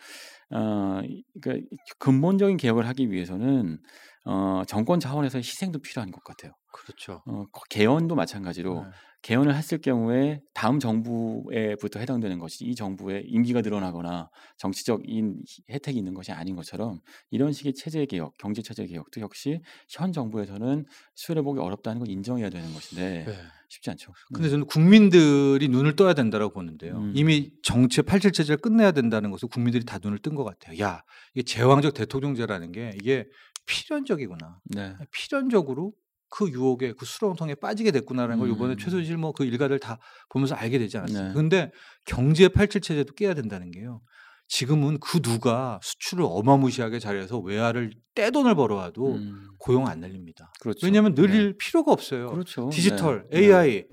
어, 0.51 1.01
그러니까 1.41 1.67
근본적인 1.99 2.57
개혁을 2.57 2.87
하기 2.87 3.11
위해서는 3.11 3.79
어, 4.25 4.63
정권 4.67 4.99
차원에서 4.99 5.37
희생도 5.37 5.79
필요한 5.79 6.11
것 6.11 6.23
같아요. 6.23 6.53
그렇죠. 6.83 7.21
어, 7.25 7.45
거- 7.51 7.61
개헌도 7.69 8.15
마찬가지로 8.15 8.83
네. 8.83 8.89
개헌을 9.21 9.55
했을 9.55 9.79
경우에 9.79 10.41
다음 10.53 10.77
정부에부터 10.79 11.99
해당되는 11.99 12.37
것이 12.37 12.63
이 12.65 12.75
정부의 12.75 13.23
임기가 13.25 13.61
늘어나거나 13.61 14.29
정치적인 14.57 15.41
혜택이 15.71 15.97
있는 15.97 16.13
것이 16.13 16.31
아닌 16.31 16.55
것처럼 16.55 16.99
이런 17.31 17.51
식의 17.51 17.73
체제 17.73 18.05
개혁, 18.05 18.37
경제 18.37 18.61
체제 18.61 18.85
개혁도 18.85 19.21
역시 19.21 19.61
현 19.89 20.11
정부에서는 20.11 20.85
수혜를 21.15 21.41
보기 21.41 21.59
어렵다는 21.59 21.99
걸 21.99 22.09
인정해야 22.09 22.51
되는 22.51 22.71
것인데 22.71 23.25
네. 23.25 23.37
쉽지 23.69 23.89
않죠. 23.89 24.11
근데 24.31 24.47
저는 24.49 24.67
국민들이 24.67 25.69
눈을 25.69 25.95
떠야 25.95 26.13
된다고 26.13 26.49
보는데요. 26.53 26.97
음. 26.97 27.13
이미 27.15 27.51
정치 27.63 28.03
87 28.03 28.31
체제를 28.31 28.57
끝내야 28.57 28.91
된다는 28.91 29.31
것을 29.31 29.49
국민들이 29.49 29.83
다 29.85 29.97
눈을 30.01 30.19
뜬 30.19 30.35
것 30.35 30.43
같아요. 30.43 30.79
야, 30.83 31.01
이게 31.33 31.41
제왕적 31.41 31.95
대통령제라는 31.95 32.71
게 32.73 32.91
이게 33.01 33.25
필연적이구나. 33.65 34.59
네. 34.65 34.95
필연적으로 35.11 35.93
그 36.35 36.49
유혹에 36.49 36.91
그 36.93 37.05
수렁통에 37.05 37.55
빠지게 37.55 37.91
됐구나라는 37.91 38.39
걸 38.39 38.51
이번에 38.51 38.73
음. 38.73 38.77
최소실 38.77 39.15
뭐 39.17 39.31
그 39.31 39.45
일가를 39.45 39.79
다 39.79 39.99
보면서 40.29 40.53
알게 40.55 40.77
되지 40.79 40.97
않았어요. 40.97 41.27
네. 41.29 41.33
근데 41.33 41.71
경제 42.05 42.47
87 42.49 42.81
체제도 42.81 43.13
깨야 43.13 43.33
된다는 43.33 43.71
게요. 43.71 44.01
지금은 44.47 44.99
그 44.99 45.21
누가 45.21 45.79
수출을 45.81 46.23
어마무시하게 46.27 46.99
잘해서 46.99 47.39
외화를 47.39 47.91
떼돈을 48.13 48.55
벌어와도 48.55 49.13
음, 49.15 49.47
고용 49.57 49.87
안 49.87 49.99
늘립니다. 50.01 50.51
그렇죠. 50.59 50.85
왜냐하면 50.85 51.15
늘릴 51.15 51.53
네. 51.53 51.57
필요가 51.57 51.91
없어요. 51.91 52.29
그렇죠. 52.29 52.69
디지털, 52.69 53.27
네. 53.31 53.39
AI. 53.39 53.85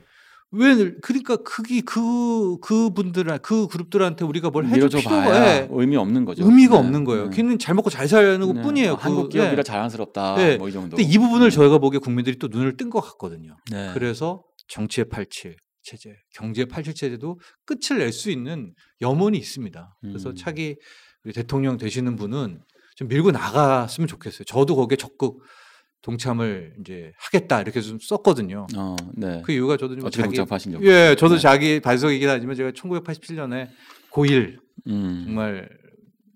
왜 0.54 0.74
늘- 0.74 1.00
그러니까 1.00 1.36
그게 1.36 1.80
그 1.80 2.58
그분들 2.60 3.38
그 3.42 3.66
그룹들한테 3.68 4.24
우리가 4.24 4.50
뭘 4.50 4.66
해줄 4.66 4.76
밀어줘 4.76 4.98
필요가 4.98 5.46
예, 5.56 5.68
의미 5.70 5.96
없는 5.96 6.24
거죠. 6.26 6.44
의미가 6.44 6.74
네. 6.74 6.78
없는 6.78 7.04
거예요. 7.04 7.30
네. 7.30 7.36
걔는 7.36 7.58
잘 7.58 7.74
먹고 7.74 7.88
잘 7.88 8.06
사는 8.06 8.38
네. 8.38 8.46
것뿐이에요. 8.46 8.92
어, 8.92 8.94
한국 8.96 9.24
그, 9.24 9.28
기업이라 9.30 9.56
네. 9.56 9.62
자랑스럽다. 9.62 10.34
네. 10.36 10.56
뭐이 10.58 10.72
정도. 10.72 10.96
근데 10.96 11.10
이 11.10 11.16
부분을 11.18 11.48
네. 11.48 11.54
저희가 11.56 11.78
보기에 11.78 11.98
국민들이 12.00 12.38
또 12.38 12.48
눈을 12.48 12.76
뜬 12.76 12.90
것 12.90 13.00
같거든요. 13.00 13.56
네. 13.70 13.90
그래서 13.94 14.42
정치의 14.68 15.06
87 15.08 15.56
체제, 15.82 16.14
경제 16.34 16.66
87 16.66 16.94
체제도 16.94 17.40
끝을 17.64 17.98
낼 17.98 18.12
수 18.12 18.30
있는 18.30 18.74
염원이 19.00 19.38
있습니다. 19.38 19.96
그래서 20.02 20.30
음. 20.30 20.34
차기 20.36 20.76
대통령 21.34 21.78
되시는 21.78 22.16
분은 22.16 22.60
좀 22.96 23.08
밀고 23.08 23.30
나갔으면 23.30 24.06
좋겠어요. 24.06 24.44
저도 24.44 24.76
거기에 24.76 24.96
적극 24.96 25.38
동참을 26.02 26.74
이제 26.80 27.12
하겠다 27.16 27.60
이렇게 27.60 27.80
좀 27.80 27.98
썼거든요. 28.00 28.66
어, 28.76 28.96
네. 29.14 29.40
그 29.44 29.52
이유가 29.52 29.76
저도 29.76 29.98
좀 29.98 30.10
자기 30.10 30.28
복잡하신지. 30.28 30.78
예, 30.82 31.14
저도 31.16 31.36
네. 31.36 31.40
자기 31.40 31.80
반성이긴 31.80 32.28
하지만 32.28 32.56
제가 32.56 32.72
1987년에 32.72 33.68
고1 34.10 34.58
음. 34.88 35.22
정말 35.26 35.68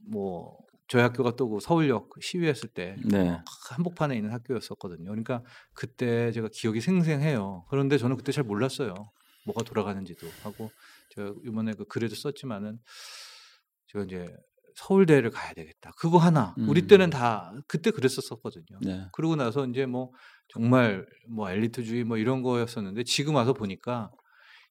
뭐 0.08 0.56
저희 0.88 1.02
학교가 1.02 1.34
또그 1.34 1.58
서울역 1.60 2.10
시위했을 2.20 2.68
때 2.68 2.96
네. 3.04 3.38
한복판에 3.70 4.14
있는 4.14 4.30
학교였었거든요. 4.32 5.10
그러니까 5.10 5.42
그때 5.74 6.30
제가 6.30 6.48
기억이 6.52 6.80
생생해요. 6.80 7.64
그런데 7.68 7.98
저는 7.98 8.16
그때 8.16 8.30
잘 8.30 8.44
몰랐어요. 8.44 8.94
뭐가 9.46 9.64
돌아가는지도 9.64 10.28
하고 10.42 10.70
제가 11.10 11.34
이번에 11.44 11.72
그 11.72 11.84
글에도 11.86 12.14
썼지만은 12.14 12.78
제가 13.88 14.04
이제 14.04 14.26
서울대를 14.76 15.30
가야 15.30 15.54
되겠다. 15.54 15.90
그거 15.96 16.18
하나. 16.18 16.54
우리 16.58 16.82
음. 16.82 16.86
때는 16.86 17.10
다 17.10 17.52
그때 17.66 17.90
그랬었거든요. 17.90 18.78
네. 18.82 19.06
그러고 19.12 19.34
나서 19.34 19.66
이제 19.66 19.86
뭐 19.86 20.12
정말 20.48 21.06
뭐 21.28 21.50
엘리트주의 21.50 22.04
뭐 22.04 22.18
이런 22.18 22.42
거였었는데 22.42 23.04
지금 23.04 23.34
와서 23.34 23.54
보니까 23.54 24.10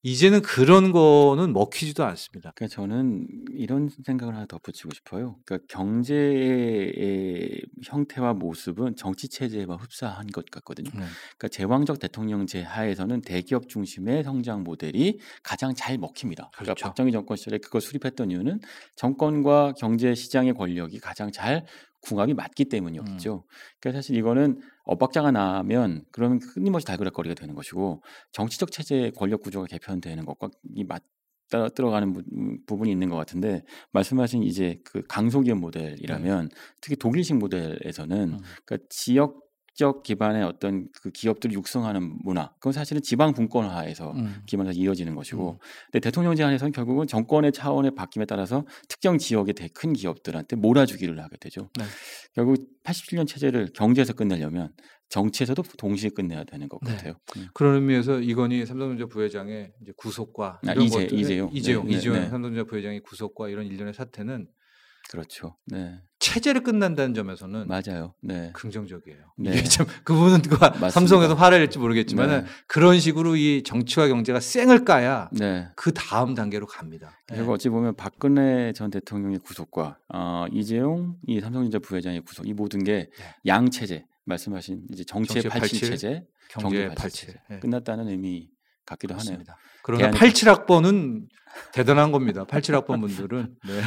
이제는 0.05 0.43
그런 0.43 0.91
거는 0.91 1.51
먹히지도 1.51 2.03
않습니다. 2.03 2.53
그러니까 2.55 2.75
저는 2.75 3.27
이런 3.55 3.89
생각을 3.89 4.35
하나 4.35 4.45
덧붙이고 4.45 4.91
싶어요. 4.93 5.39
그러니까 5.45 5.65
경제의 5.67 7.63
형태와 7.83 8.35
모습은 8.35 8.97
정치 8.97 9.27
체제와 9.27 9.77
흡사한 9.77 10.27
것 10.27 10.45
같거든요. 10.51 10.91
네. 10.93 10.99
그러니까 10.99 11.47
제왕적 11.47 11.97
대통령제 11.97 12.61
하에서는 12.61 13.21
대기업 13.21 13.67
중심의 13.67 14.23
성장 14.23 14.63
모델이 14.63 15.17
가장 15.41 15.73
잘 15.73 15.97
먹힙니다. 15.97 16.51
그러니까 16.53 16.75
그렇죠. 16.75 16.85
박정희 16.85 17.11
정권 17.11 17.35
시절에 17.35 17.57
그거 17.57 17.79
수립했던 17.79 18.29
이유는 18.29 18.59
정권과 18.95 19.73
경제 19.75 20.13
시장의 20.13 20.53
권력이 20.53 20.99
가장 20.99 21.31
잘 21.31 21.65
궁합이 22.01 22.35
맞기 22.35 22.65
때문이었겠죠. 22.65 23.43
그러니까 23.79 23.97
사실 23.97 24.15
이거는 24.17 24.61
엇박자가 24.85 25.31
나면 25.31 26.05
그러면 26.11 26.39
끊임없이 26.39 26.85
달그락거리가 26.85 27.35
되는 27.35 27.55
것이고 27.55 28.03
정치적 28.31 28.71
체제의 28.71 29.11
권력 29.13 29.41
구조가 29.41 29.67
개편되는 29.67 30.25
것과 30.25 30.49
이 30.75 30.83
맞 30.83 31.03
따라 31.49 31.69
들어가는 31.69 32.13
부, 32.13 32.23
부분이 32.65 32.91
있는 32.91 33.09
것 33.09 33.15
같은데 33.17 33.63
말씀하신 33.91 34.43
이제 34.43 34.79
그 34.83 35.03
강소기업 35.07 35.57
모델이라면 35.59 36.49
특히 36.81 36.95
독일식 36.95 37.37
모델에서는 37.37 38.33
음. 38.33 38.39
그러니까 38.65 38.87
지역 38.89 39.44
적 39.75 40.03
기반의 40.03 40.41
어떤 40.43 40.87
그 41.01 41.11
기업들을 41.11 41.53
육성하는 41.53 42.19
문화 42.23 42.49
그건 42.55 42.71
사실은 42.71 43.01
지방 43.01 43.33
분권화에서 43.33 44.11
음. 44.13 44.41
기반에서 44.45 44.79
이어지는 44.79 45.15
것이고 45.15 45.59
근데 45.91 45.99
대통령 45.99 46.33
제 46.35 46.43
안에서는 46.45 46.71
결국은 46.71 47.07
정권의 47.07 47.51
차원의 47.51 47.91
바뀜에 47.93 48.25
따라서 48.25 48.65
특정 48.87 49.17
지역의 49.17 49.53
대- 49.53 49.67
큰 49.67 49.91
기업들한테 49.91 50.55
몰아주기를 50.55 51.21
하게 51.21 51.35
되죠. 51.37 51.69
네. 51.77 51.83
결국 52.33 52.55
87년 52.83 53.27
체제를 53.27 53.71
경제에서 53.73 54.13
끝내려면 54.13 54.71
정치에서도 55.09 55.61
동시에 55.77 56.09
끝내야 56.09 56.45
되는 56.45 56.69
것 56.69 56.79
네. 56.81 56.91
같아요. 56.91 57.13
음. 57.35 57.47
그런 57.53 57.75
의미에서 57.75 58.21
이건희 58.21 58.65
삼성전자 58.65 59.07
부회장의 59.07 59.73
이제 59.81 59.91
구속과 59.97 60.61
아, 60.65 60.71
이런 60.71 60.85
이재- 60.85 61.01
것들, 61.03 61.19
이재용. 61.19 61.49
이재용, 61.51 61.85
네, 61.85 61.91
네, 61.91 61.97
이재용 61.97 62.15
네. 62.15 62.21
삼성전자 62.29 62.63
부회장의 62.63 63.01
구속과 63.01 63.49
이런 63.49 63.65
일련의 63.65 63.93
사태는 63.93 64.47
그렇죠. 65.09 65.55
네, 65.65 65.99
체제를 66.19 66.63
끝난다는 66.63 67.13
점에서는 67.13 67.67
맞아요. 67.67 68.13
네, 68.21 68.51
긍정적이에요. 68.53 69.19
네. 69.37 69.51
이게 69.51 69.63
참 69.63 69.85
맞습니다. 70.07 70.89
삼성에서 70.89 71.33
화를 71.35 71.59
낼지 71.59 71.79
모르겠지만 71.79 72.29
네. 72.29 72.35
은 72.35 72.45
그런 72.67 72.99
식으로 72.99 73.35
이 73.35 73.63
정치와 73.63 74.07
경제가 74.07 74.39
쌩을 74.39 74.85
까야 74.85 75.29
네. 75.31 75.67
그 75.75 75.93
다음 75.93 76.33
단계로 76.33 76.65
갑니다. 76.65 77.11
네. 77.27 77.35
그리고 77.37 77.53
어찌 77.53 77.69
보면 77.69 77.95
박근혜 77.95 78.73
전 78.73 78.89
대통령의 78.89 79.39
구속과 79.39 79.99
어, 80.13 80.45
이재용 80.51 81.17
이 81.27 81.39
삼성전자 81.39 81.79
부회장의 81.79 82.21
구속 82.21 82.47
이 82.47 82.53
모든 82.53 82.83
게 82.83 83.09
네. 83.17 83.35
양체제 83.45 84.05
말씀하신 84.25 84.87
이제 84.91 85.03
정치의 85.03 85.43
정치의 85.43 85.49
87 85.51 85.79
87, 85.79 85.89
체제, 85.89 86.27
경제 86.49 86.77
경제 86.77 86.95
87. 86.95 87.09
체제 87.11 87.39
예. 87.51 87.59
끝났다는 87.59 88.07
의미 88.09 88.49
같기도 88.85 89.13
하네요. 89.15 89.23
맞습니다. 89.31 89.57
그러나 89.83 90.11
대안이- 90.11 90.13
87학번은 90.65 91.27
대단한 91.71 92.11
겁니다. 92.11 92.43
87학번 92.45 92.99
분들은 93.01 93.55
네. 93.67 93.81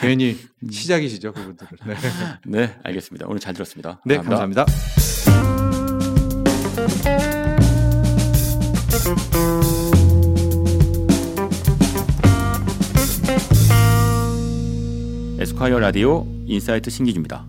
괜히 0.00 0.36
음. 0.62 0.70
시작이시죠, 0.70 1.32
그분들은. 1.32 1.70
네, 1.86 1.94
네, 2.46 2.78
알겠습니다. 2.82 3.26
오늘 3.28 3.38
잘 3.40 3.54
들었습니다. 3.54 4.00
네 4.04 4.16
감사합니다. 4.16 4.66
에스콰이어 15.38 15.78
라디오 15.80 16.26
인사이트 16.46 16.90
신기주입니다. 16.90 17.46